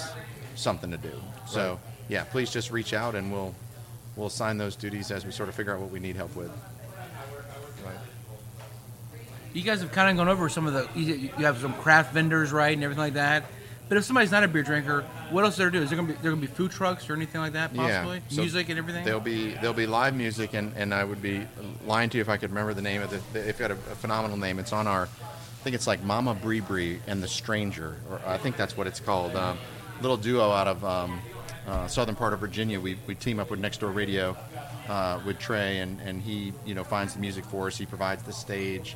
[0.55, 1.11] something to do.
[1.47, 1.79] So Right.
[2.09, 3.53] yeah, please just reach out and we'll
[4.15, 6.51] we'll assign those duties as we sort of figure out what we need help with.
[7.85, 7.95] Right.
[9.53, 10.99] You guys have kind of gone over some of the.
[10.99, 13.43] You have some craft vendors, right, and everything like that.
[13.89, 15.83] But if somebody's not a beer drinker, what else are there to do?
[15.83, 17.75] Is there gonna be there gonna be food trucks or anything like that?
[17.75, 19.05] Possibly Yeah, so music and everything.
[19.05, 21.45] There'll be there'll be live music, and, and I would be
[21.85, 23.95] lying to you if I could remember the name of the They've got a, a
[23.95, 24.57] phenomenal name.
[24.57, 28.37] It's on our, I think it's like Mama Bree Bree and the Stranger, or I
[28.37, 29.35] think that's what it's called.
[29.35, 29.59] Um,
[30.01, 31.21] little duo out of um,
[31.67, 32.79] uh, southern part of Virginia.
[32.79, 34.35] We, we team up with Next Door Radio
[34.87, 37.77] uh, with Trey, and, and he you know finds the music for us.
[37.77, 38.95] He provides the stage.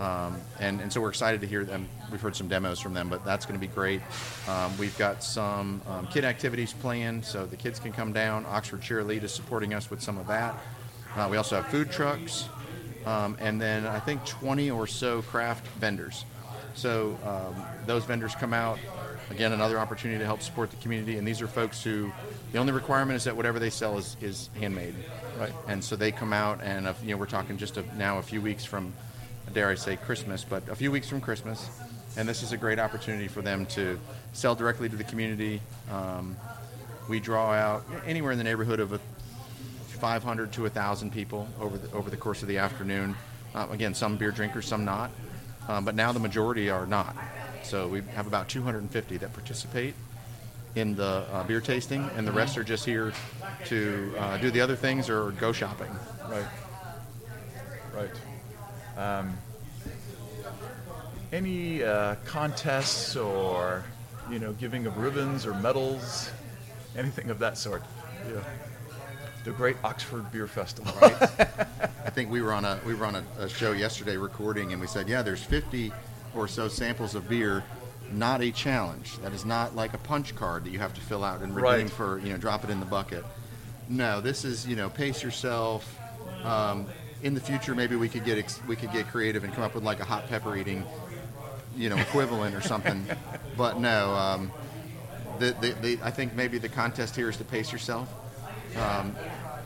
[0.00, 1.88] Um, and, and so we're excited to hear them.
[2.10, 4.00] We've heard some demos from them, but that's going to be great.
[4.48, 8.44] Um, we've got some um, kid activities planned, so the kids can come down.
[8.46, 10.58] Oxford Cheerlead is supporting us with some of that.
[11.14, 12.48] Uh, we also have food trucks,
[13.06, 16.24] um, and then I think 20 or so craft vendors.
[16.74, 18.80] So um, those vendors come out.
[19.30, 21.16] Again, another opportunity to help support the community.
[21.18, 22.12] And these are folks who
[22.52, 24.94] the only requirement is that whatever they sell is, is handmade.
[25.38, 25.52] Right.
[25.66, 28.22] And so they come out, and uh, you know we're talking just a, now a
[28.22, 28.92] few weeks from,
[29.52, 31.68] dare I say, Christmas, but a few weeks from Christmas,
[32.16, 33.98] and this is a great opportunity for them to
[34.32, 35.60] sell directly to the community.
[35.90, 36.36] Um,
[37.08, 39.00] we draw out anywhere in the neighborhood of a
[39.98, 43.16] 500 to 1,000 people over the, over the course of the afternoon.
[43.54, 45.10] Uh, again, some beer drinkers, some not,
[45.68, 47.16] um, but now the majority are not.
[47.64, 49.94] So we have about 250 that participate
[50.74, 53.12] in the uh, beer tasting, and the rest are just here
[53.66, 55.90] to uh, do the other things or go shopping.
[56.28, 56.44] Right.
[57.94, 58.10] Right.
[58.98, 59.38] Um,
[61.32, 63.84] any uh, contests or,
[64.30, 66.30] you know, giving of ribbons or medals,
[66.96, 67.82] anything of that sort?
[68.28, 68.40] Yeah.
[69.44, 70.92] The Great Oxford Beer Festival.
[71.00, 71.22] right?
[72.04, 74.80] I think we were on a we were on a, a show yesterday recording, and
[74.80, 75.92] we said, yeah, there's 50
[76.34, 77.62] or so samples of beer.
[78.12, 79.18] Not a challenge.
[79.18, 81.70] That is not like a punch card that you have to fill out and redeem
[81.86, 81.90] Right.
[81.90, 83.24] for you know drop it in the bucket.
[83.88, 85.98] No, this is you know pace yourself.
[86.44, 86.86] Um,
[87.22, 89.74] in the future, maybe we could get ex- we could get creative and come up
[89.74, 90.84] with like a hot pepper eating,
[91.76, 93.04] you know, equivalent or something.
[93.56, 94.50] But no, um,
[95.38, 98.12] the, the, the, I think maybe the contest here is to pace yourself.
[98.76, 99.14] Um,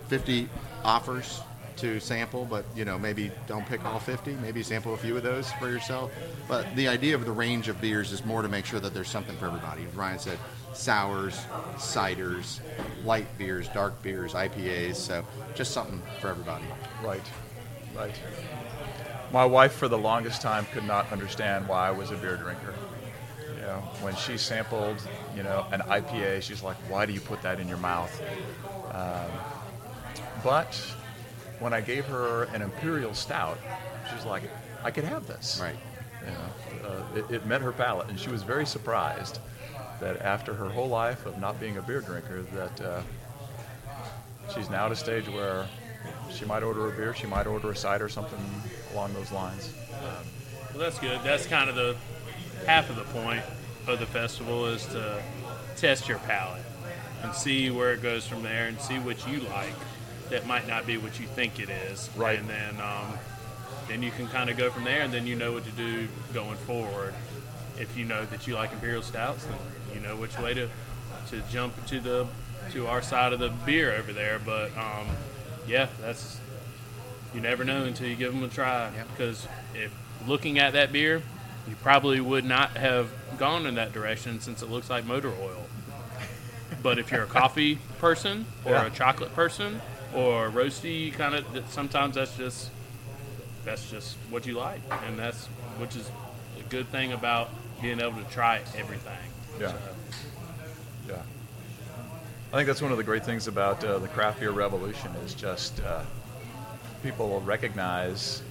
[0.09, 0.47] 50
[0.85, 1.41] offers
[1.79, 4.35] to sample, but you know maybe don't pick all 50.
[4.43, 6.13] Maybe sample a few of those for yourself.
[6.47, 9.09] But the idea of the range of beers is more to make sure that there's
[9.09, 9.87] something for everybody.
[9.95, 10.39] Ryan said,
[10.73, 11.35] sours,
[11.77, 12.61] ciders,
[13.05, 14.97] light beers, dark beers, IPAs.
[14.97, 16.65] So just something for everybody.
[17.03, 17.23] Right,
[17.97, 18.15] right.
[19.33, 22.75] My wife, for the longest time, could not understand why I was a beer drinker.
[23.57, 24.97] You know, when she sampled,
[25.37, 28.23] you know, an IPA, she's like, "Why do you put that in your mouth?"
[28.93, 29.31] Um,
[30.43, 30.81] but
[31.61, 33.59] when I gave her an imperial stout,
[34.13, 34.43] she's like,
[34.85, 35.77] "I could have this." Right.
[36.25, 39.39] You know, uh, it, it met her palate, and she was very surprised
[40.01, 43.01] that after her whole life of not being a beer drinker, that uh,
[44.55, 45.67] she's now at a stage where
[46.31, 48.39] she might order a beer, she might order a cider, or something
[48.93, 49.73] along those lines.
[50.73, 51.21] Well, that's good.
[51.25, 51.97] That's kind of the
[52.67, 53.43] half of the point
[53.87, 55.23] of the festival is to
[55.77, 56.63] test your palate
[57.23, 59.75] and see where it goes from there and see what you like
[60.31, 62.09] that might not be what you think it is.
[62.17, 62.39] Right.
[62.39, 63.19] And then um,
[63.89, 66.09] then you can kind of go from there, and then you know what to do
[66.35, 67.15] going forward.
[67.79, 69.57] If you know that you like imperial stouts, then
[69.95, 70.69] you know which way to
[71.31, 72.27] to jump to the
[72.73, 74.39] to our side of the beer over there.
[74.39, 75.07] But um,
[75.67, 76.39] yeah, that's
[77.35, 78.91] you never know until you give them a try.
[79.17, 79.93] Because if
[80.27, 81.23] looking at that beer,
[81.69, 85.67] you probably would not have gone in that direction since it looks like motor oil.
[86.83, 88.87] But if you're a coffee person or Yeah.
[88.87, 89.81] a chocolate person
[90.15, 92.71] or roasty kind of, sometimes that's just
[93.65, 95.47] that's just what you like, and that's
[95.79, 96.11] which is
[96.59, 97.51] a good thing about
[97.83, 99.13] being able to try everything.
[99.61, 99.73] Yeah.
[99.73, 99.79] So,
[101.09, 101.23] Yeah.
[102.53, 105.35] I think that's one of the great things about uh, the craft beer revolution is
[105.35, 106.03] just uh,
[107.03, 108.43] people will recognize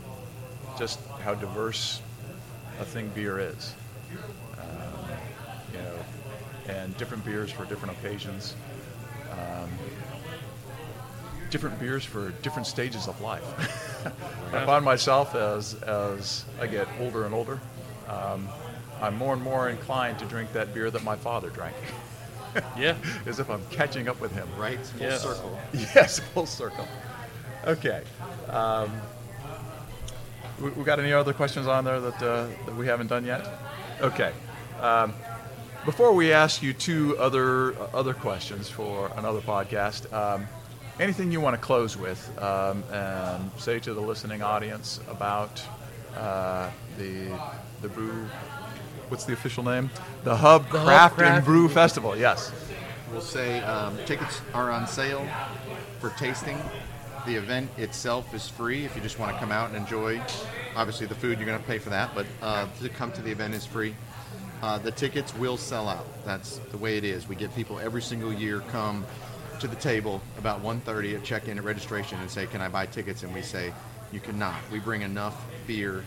[0.78, 2.00] just how diverse
[2.80, 3.74] a thing beer is.
[4.60, 5.10] Um,
[5.74, 8.56] you know, and different beers for different occasions.
[9.32, 9.70] Um,
[11.58, 13.44] different beers for different stages of life.
[14.54, 17.60] I find myself as as I get older and older,
[18.08, 18.48] um,
[19.02, 21.76] I'm more and more inclined to drink that beer that my father drank,
[22.78, 22.96] Yeah.
[23.26, 24.48] as if I'm catching up with him.
[24.56, 24.80] Right?
[24.80, 25.24] Full Yes.
[25.24, 25.60] circle.
[25.74, 26.88] Yes, full circle.
[27.66, 28.04] Okay.
[28.50, 28.92] Um,
[30.62, 33.48] we, we got any other questions on there that, uh, that we haven't done yet?
[34.00, 34.32] Okay.
[34.80, 35.12] Um,
[35.86, 40.48] before we ask you two other uh, other questions for another podcast, um,
[41.00, 45.62] anything you want to close with um, and say to the listening audience about
[46.16, 47.28] uh, the
[47.82, 48.26] the brew?
[49.10, 49.90] What's the official name?
[50.24, 52.18] The Hub The Craft, and Craft Brew and Brew Festival.
[52.18, 52.52] Yes.
[53.12, 55.26] We'll say um, tickets are on sale
[56.00, 56.58] for tasting.
[57.26, 60.22] The event itself is free if you just want to come out and enjoy.
[60.76, 63.32] Obviously, the food you're going to pay for that, but uh, to come to the
[63.32, 63.96] event is free.
[64.62, 66.06] Uh, the tickets will sell out.
[66.26, 67.28] That's the way it is.
[67.28, 69.06] We get people every single year come
[69.60, 73.24] to the table about 1:30 at check-in at registration and say, "Can I buy tickets?"
[73.24, 73.74] And we say,
[74.12, 75.36] "You cannot." We bring enough
[75.66, 76.04] beer,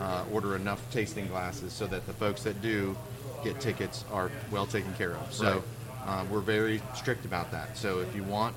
[0.00, 2.96] uh, order enough tasting glasses so that the folks that do
[3.44, 5.32] get tickets are well taken care of.
[5.32, 5.62] So.
[6.08, 7.76] Uh, we're very strict about that.
[7.76, 8.56] So if you want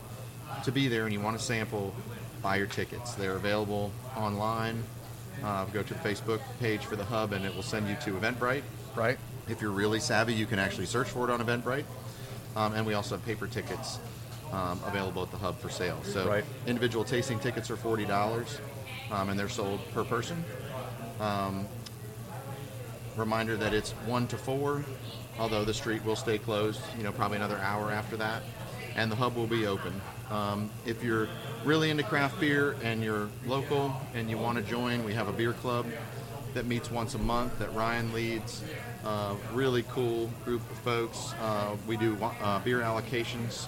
[0.63, 1.93] to be there and you want to sample,
[2.41, 3.13] buy your tickets.
[3.13, 4.83] They're available online.
[5.43, 8.11] Uh, go to the Facebook page for the hub, and it will send you to
[8.11, 8.63] Eventbrite.
[8.95, 9.17] Right.
[9.49, 11.83] If you're really savvy, you can actually search for it on Eventbrite.
[12.55, 13.99] Um, and we also have paper tickets
[14.51, 15.99] um, available at the hub for sale.
[16.03, 16.43] So Right.
[16.67, 18.59] individual tasting tickets are forty dollars,
[19.11, 20.43] um, and they're sold per person.
[21.19, 21.67] Um,
[23.15, 24.83] reminder that it's one to four,
[25.39, 26.81] although the street will stay closed.
[26.97, 28.41] You know, probably another hour after that,
[28.95, 29.99] and the hub will be open.
[30.29, 31.27] Um, if you're
[31.65, 35.33] really into craft beer and you're local and you want to join, we have a
[35.33, 35.85] beer club
[36.53, 38.63] that meets once a month that Ryan leads.
[39.05, 41.33] Uh, really cool group of folks.
[41.41, 43.67] Uh, we do uh, beer allocations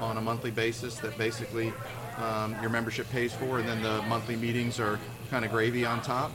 [0.00, 1.72] on a monthly basis that basically
[2.18, 4.98] um, your membership pays for, and then the monthly meetings are
[5.30, 6.32] kind of gravy on top.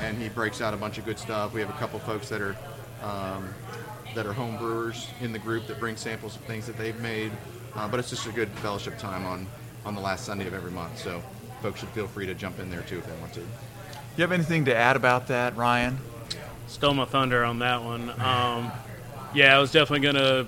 [0.00, 1.52] And he breaks out a bunch of good stuff.
[1.52, 2.56] We have a couple folks that are
[3.02, 3.48] um,
[4.14, 7.32] that are home brewers in the group that bring samples of things that they've made.
[7.74, 9.46] Uh, but it's just a good fellowship time on
[9.84, 10.98] on the last Sunday of every month.
[10.98, 11.22] So
[11.60, 13.40] folks should feel free to jump in there too if they want to.
[13.40, 15.98] You have anything to add about that, Ryan?
[16.66, 18.10] Stole my thunder on that one.
[18.20, 18.70] Um,
[19.34, 20.46] yeah, I was definitely gonna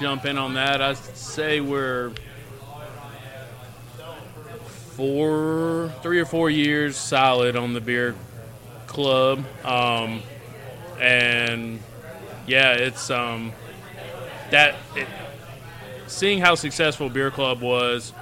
[0.00, 0.80] jump in on that.
[0.80, 2.12] I'd say we're
[4.96, 8.14] four, three or four years solid on the beer
[8.86, 10.22] club, um,
[11.00, 11.80] and
[12.46, 13.52] yeah, it's um,
[14.50, 15.08] that it,
[16.06, 18.12] seeing how successful beer club was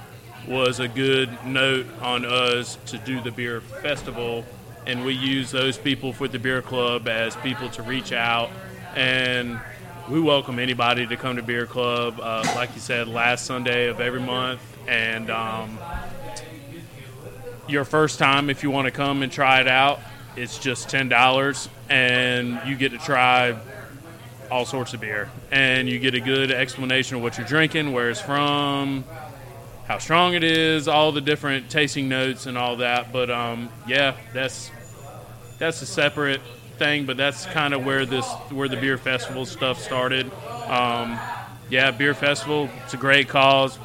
[0.47, 4.43] was a good note on us to do the beer festival.
[4.85, 8.49] And we use those people for the beer club as people to reach out.
[8.95, 9.59] And
[10.09, 12.19] we welcome anybody to come to beer club.
[12.21, 14.61] Uh, like you said last sunday of every month.
[14.87, 15.77] And um,
[17.67, 19.99] your first time if you want to come and try it out
[20.35, 23.55] it's just $10 and you get to try
[24.51, 25.29] all sorts of beer.
[25.51, 29.05] And you get a good explanation of what you're drinking where it's from
[29.87, 33.13] how strong it is all the different tasting notes and all that.
[33.13, 34.69] But um, yeah that's
[35.59, 36.41] that's a separate
[36.77, 40.25] thing but that's kind of where this where the beer festival stuff started
[40.67, 41.19] um,
[41.69, 43.77] yeah beer festival it's a great cause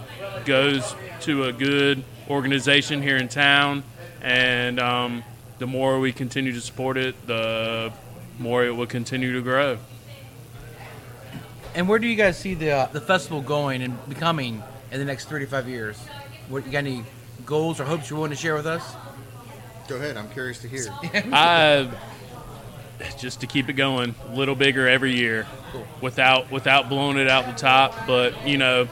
[0.45, 3.83] goes to a good organization here in town
[4.23, 5.23] and um,
[5.59, 7.93] the more we continue to support it the
[8.39, 9.77] more it will continue to grow
[11.75, 15.05] And where do you guys see the uh, the festival going and becoming in the
[15.05, 15.97] next 35 years?
[16.49, 17.05] What you got any
[17.47, 18.83] goals or hopes you're willing to share with us?
[19.87, 20.17] Go ahead.
[20.17, 20.87] I'm curious to hear.
[21.33, 21.89] I
[23.19, 25.47] just to keep it going, a little bigger every year,
[26.01, 28.07] without without blowing it out the top.
[28.07, 28.89] But you know,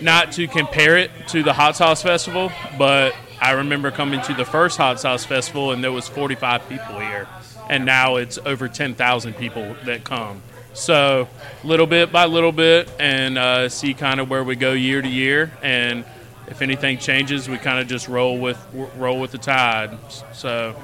[0.00, 4.44] not to compare it to the hot sauce festival, but I remember coming to the
[4.44, 7.26] first hot sauce festival and there was 45 people here,
[7.68, 10.42] and now it's over 10,000 people that come.
[10.72, 11.28] So
[11.64, 15.08] little bit by little bit, and uh, see kind of where we go year to
[15.08, 16.04] year, and
[16.46, 18.58] if anything changes, we kind of just roll with
[18.96, 19.96] roll with the tide.
[20.32, 20.76] So.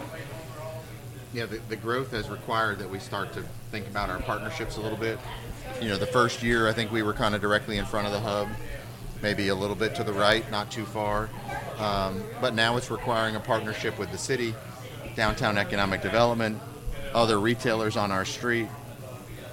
[1.36, 4.80] Yeah, the, the growth has required that we start to think about our partnerships a
[4.80, 5.18] little bit.
[5.82, 8.12] You know, the first year I think we were kind of directly in front of
[8.14, 8.48] the hub,
[9.22, 11.28] maybe a little bit to the right, not too far.
[11.78, 14.54] Um, but now it's requiring a partnership with the city,
[15.14, 16.58] downtown economic development,
[17.12, 18.68] other retailers on our street,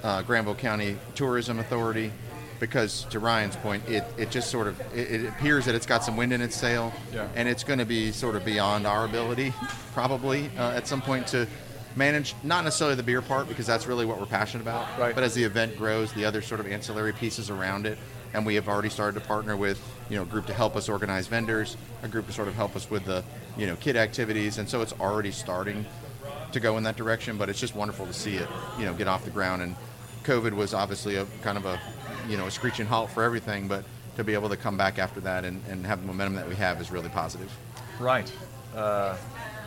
[0.02, 2.12] uh, Granville County Tourism Authority,
[2.60, 6.02] because to Ryan's point, it, it just sort of it, it appears that it's got
[6.02, 7.28] some wind in its sail, Yeah.
[7.34, 9.52] and it's going to be sort of beyond our ability,
[9.92, 11.46] probably uh, at some point to
[11.96, 15.14] manage not necessarily the beer part because that's really what we're passionate about, Right.
[15.14, 17.98] but as the event grows, the other sort of ancillary pieces around it,
[18.32, 19.80] and we have already started to partner with
[20.10, 22.74] you know a group to help us organize vendors, a group to sort of help
[22.76, 23.22] us with the
[23.56, 25.86] you know kid activities, and so it's already starting
[26.52, 27.36] to go in that direction.
[27.38, 29.62] But it's just wonderful to see it you know get off the ground.
[29.62, 29.76] And
[30.24, 31.80] COVID was obviously a kind of a
[32.28, 33.84] you know a screeching halt for everything, but
[34.16, 36.54] to be able to come back after that and, and have the momentum that we
[36.54, 37.50] have is really positive.
[37.98, 38.30] Right.
[38.74, 39.16] Uh,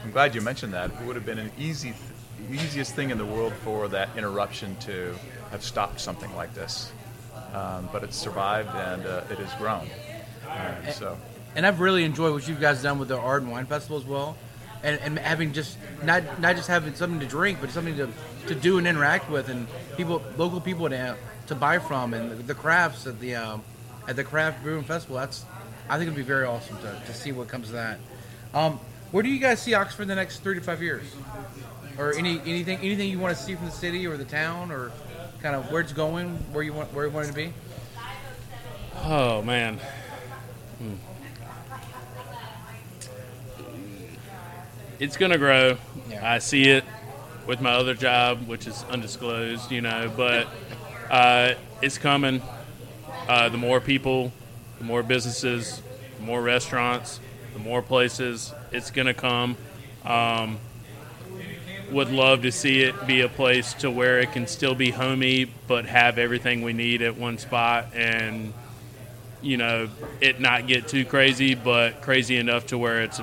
[0.03, 0.89] I'm glad you mentioned that.
[0.89, 1.93] It would have been an easy,
[2.53, 5.15] easiest thing in the world for that interruption to
[5.51, 6.91] have stopped something like this.
[7.53, 9.87] Um, but it's survived and uh, it has grown.
[10.49, 11.17] And so,
[11.55, 14.05] and I've really enjoyed what you guys done with the art and wine festival as
[14.05, 14.37] well,
[14.83, 18.09] and, and having just not not just having something to drink, but something to,
[18.47, 21.15] to do and interact with, and people, local people to
[21.47, 23.63] to buy from, and the, the crafts at the um,
[24.07, 25.17] at the craft brewing festival.
[25.17, 25.45] That's
[25.89, 27.99] I think it'd be very awesome to, to see what comes of that.
[28.53, 28.79] Um,
[29.11, 31.05] where do you guys see Oxford in the next three to five years,
[31.97, 34.91] or any anything anything you want to see from the city or the town, or
[35.41, 37.53] kind of where it's going, where you want where you want it to be?
[39.03, 39.79] Oh man.
[40.79, 40.93] Hmm.
[44.99, 45.77] It's gonna grow.
[46.09, 46.33] Yeah.
[46.33, 46.83] I see it
[47.45, 50.47] with my other job, which is undisclosed, you know, but
[51.09, 52.41] uh, it's coming.
[53.27, 54.31] Uh, the more people,
[54.79, 55.81] the more businesses,
[56.17, 57.19] the more restaurants,
[57.53, 59.55] the more places, it's gonna come.
[60.03, 60.59] Um,
[61.91, 65.45] would love to see it be a place to where it can still be homey,
[65.67, 68.53] but have everything we need at one spot and
[69.41, 69.87] you know,
[70.19, 73.21] it not get too crazy, but crazy enough to where it's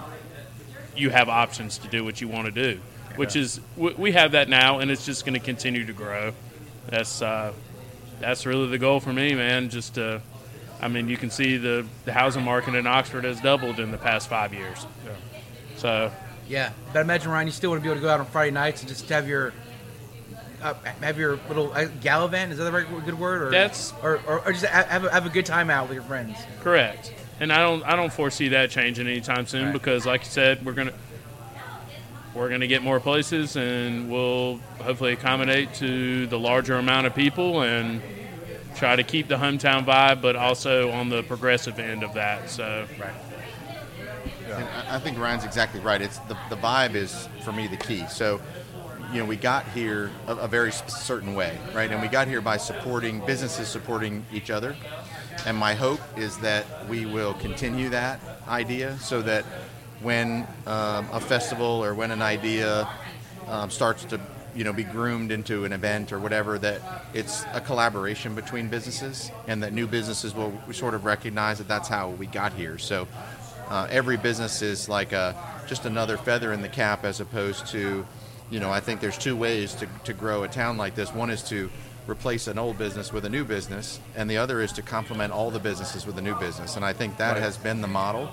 [0.97, 2.81] you have options to do what you want to do,
[3.17, 6.33] which is we have that now, and it's just going to continue to grow.
[6.89, 7.53] That's uh,
[8.21, 9.71] that's really the goal for me, man.
[9.71, 10.23] Just to,
[10.81, 13.99] I mean, you can see the the housing market in Oxford has doubled in the
[13.99, 14.87] past five years.
[15.77, 16.13] So
[16.49, 18.51] Yeah, but imagine Ryan, you still want to be able to go out on Friday
[18.51, 19.53] nights and just have your
[20.63, 22.53] uh, have your little uh, gallivant.
[22.53, 23.43] Is that the right good word?
[23.43, 26.05] Or, That's- or, or, or just have a, have a good time out with your
[26.05, 26.37] friends.
[26.61, 27.13] Correct.
[27.41, 29.73] And I don't I don't foresee that changing anytime soon Right.
[29.73, 30.93] because like you said, we're gonna
[32.35, 37.63] we're gonna get more places and we'll hopefully accommodate to the larger amount of people
[37.63, 38.03] and
[38.77, 42.51] try to keep the hometown vibe but also on the progressive end of that.
[42.51, 43.11] So Right.
[44.53, 46.01] I- I think Ryan's exactly right.
[46.01, 48.05] It's the, the vibe is for me the key.
[48.09, 48.41] So,
[49.13, 51.91] you know, we got here a, a very certain way, right?
[51.91, 54.77] And we got here by supporting businesses supporting each other.
[55.47, 59.45] And my hope is that we will continue that idea so that
[60.01, 62.89] when um, a festival or when an idea
[63.49, 64.21] um, starts to
[64.55, 66.81] you know be groomed into an event or whatever that
[67.13, 71.89] it's a collaboration between businesses and that new businesses will sort of recognize that that's
[71.89, 73.09] how we got here so
[73.69, 75.35] uh, every business is like a
[75.69, 78.07] just another feather in the cap as opposed to
[78.51, 81.31] you know i think there's two ways to, to grow a town like this one
[81.31, 81.71] is to
[82.07, 85.51] replace an old business with a new business and the other is to complement all
[85.51, 87.43] the businesses with a new business and i think that Right.
[87.43, 88.29] has been the model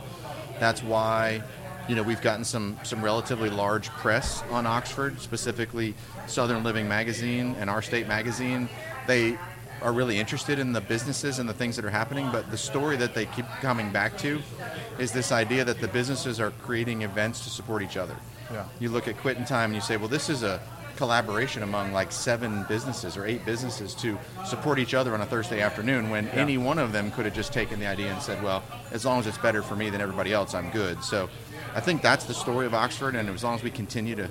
[0.59, 1.41] that's why
[1.87, 5.95] you know we've gotten some some relatively large press on Oxford, specifically
[6.27, 8.69] Southern Living Magazine and Our State Magazine.
[9.07, 9.35] They
[9.81, 12.97] are really interested in the businesses and the things that are happening, but the story
[12.97, 14.41] that they keep coming back to
[14.99, 18.15] is this idea that the businesses are creating events to support each other.
[18.51, 18.65] Yeah.
[18.79, 20.59] You look at Quit in Time and you say, well, this is a
[20.97, 25.61] collaboration among like seven businesses or eight businesses to support each other on a Thursday
[25.61, 28.61] afternoon when any one of them could have just taken the idea and said, well,
[28.91, 31.03] as long as it's better for me than everybody else, I'm good.
[31.03, 31.27] So
[31.73, 34.29] I think that's the story of Oxford, and as long as we continue to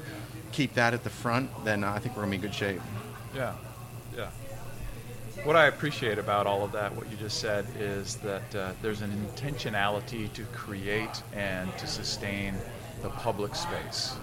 [0.52, 2.80] keep that at the front, then I think we're going to be in good shape.
[3.34, 3.54] Yeah,
[4.16, 4.28] yeah.
[5.44, 9.00] What I appreciate about all of that, what you just said, is that uh, there's
[9.00, 12.54] an intentionality to create and to sustain
[13.00, 14.16] the public space.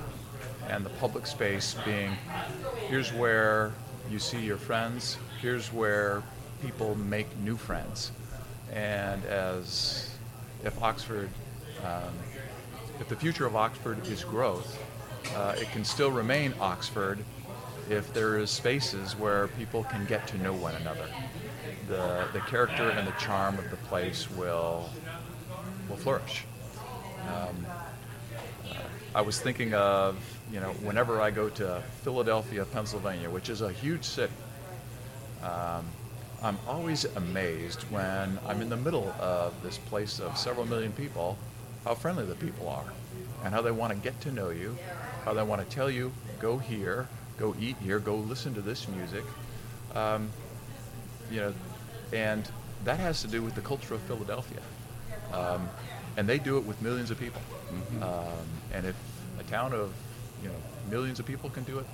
[0.69, 2.11] And the public space being
[2.87, 3.73] here's where
[4.11, 6.21] you see your friends, here's where
[6.61, 8.11] people make new friends.
[8.71, 10.11] And as
[10.63, 11.29] if Oxford,
[11.83, 12.13] um,
[12.99, 14.77] if the future of Oxford is growth,
[15.35, 17.17] uh, it can still remain Oxford
[17.89, 21.07] if there is spaces where people can get to know one another.
[21.87, 24.89] The, the character and the charm of the place will,
[25.89, 26.43] will flourish.
[27.27, 27.65] Um,
[28.69, 28.73] uh,
[29.15, 30.17] I was thinking of,
[30.51, 34.33] you know, whenever I go to Philadelphia, Pennsylvania, which is a huge city,
[35.43, 35.85] um,
[36.43, 41.37] I'm always amazed when I'm in the middle of this place of several million people,
[41.83, 42.85] how friendly the people are,
[43.43, 44.77] and how they want to get to know you,
[45.25, 47.07] how they want to tell you, go here,
[47.37, 49.23] go eat here, go listen to this music.
[49.95, 50.29] Um,
[51.31, 51.53] you know,
[52.13, 52.49] and
[52.83, 54.59] that has to do with the culture of Philadelphia.
[55.33, 55.69] Um,
[56.15, 57.41] and they do it with millions of people.
[58.01, 58.95] Um, and if
[59.39, 59.93] a town of
[60.41, 60.55] you know
[60.89, 61.85] millions of people can do it,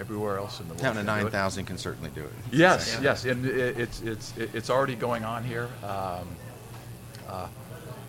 [0.00, 1.22] everywhere else in the world Town of can do it.
[1.22, 2.32] nine thousand can certainly do it.
[2.50, 5.68] Yes, yes, and it, it's it's it's already going on here.
[5.84, 6.26] Um,
[7.28, 7.46] uh,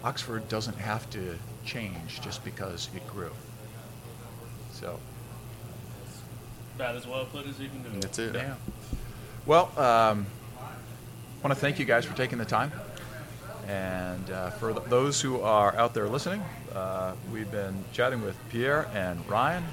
[0.03, 3.31] Oxford doesn't have to change just because it grew.
[4.73, 4.99] So,
[6.75, 7.99] About as well put as you can do.
[7.99, 8.35] That's it.
[8.35, 8.55] yeah.
[9.45, 10.25] Well, um,
[11.43, 12.71] want to thank you guys for taking the time,
[13.67, 16.41] and uh, for th- those who are out there listening,
[16.73, 19.63] uh, we've been chatting with Pierre and Ryan,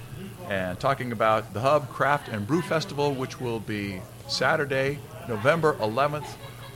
[0.48, 4.98] and talking about the Hub Craft and Brew Festival, which will be Saturday,
[5.28, 6.26] November 11th,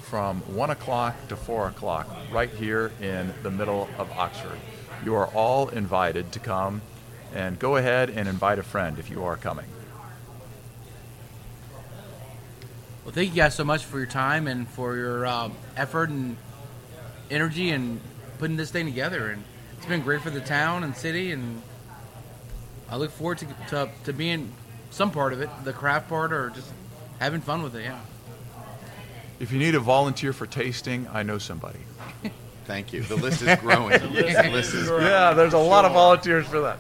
[0.03, 4.59] from 1 o'clock to 4 o'clock, right here in the middle of Oxford.
[5.05, 6.81] You are all invited to come,
[7.35, 9.67] and go ahead and invite a friend if you are coming.
[13.05, 16.39] Well, thank you guys so much for your time and for your um, effort and
[17.31, 18.01] energy and
[18.39, 19.29] putting this thing together.
[19.31, 19.45] And
[19.77, 21.33] it's been great for the town and city.
[21.33, 21.61] And
[22.89, 24.51] I look forward to, to, to being
[24.91, 26.73] some part of it, the craft part, or just
[27.19, 27.83] having fun with it.
[27.83, 28.01] Yeah.
[29.39, 31.81] If you need a volunteer for tasting, I know somebody.
[32.65, 33.03] Thank you.
[33.03, 33.99] The list is growing.
[33.99, 35.05] The list The list is is growing.
[35.05, 36.79] Yeah, there's a lot of volunteers for that.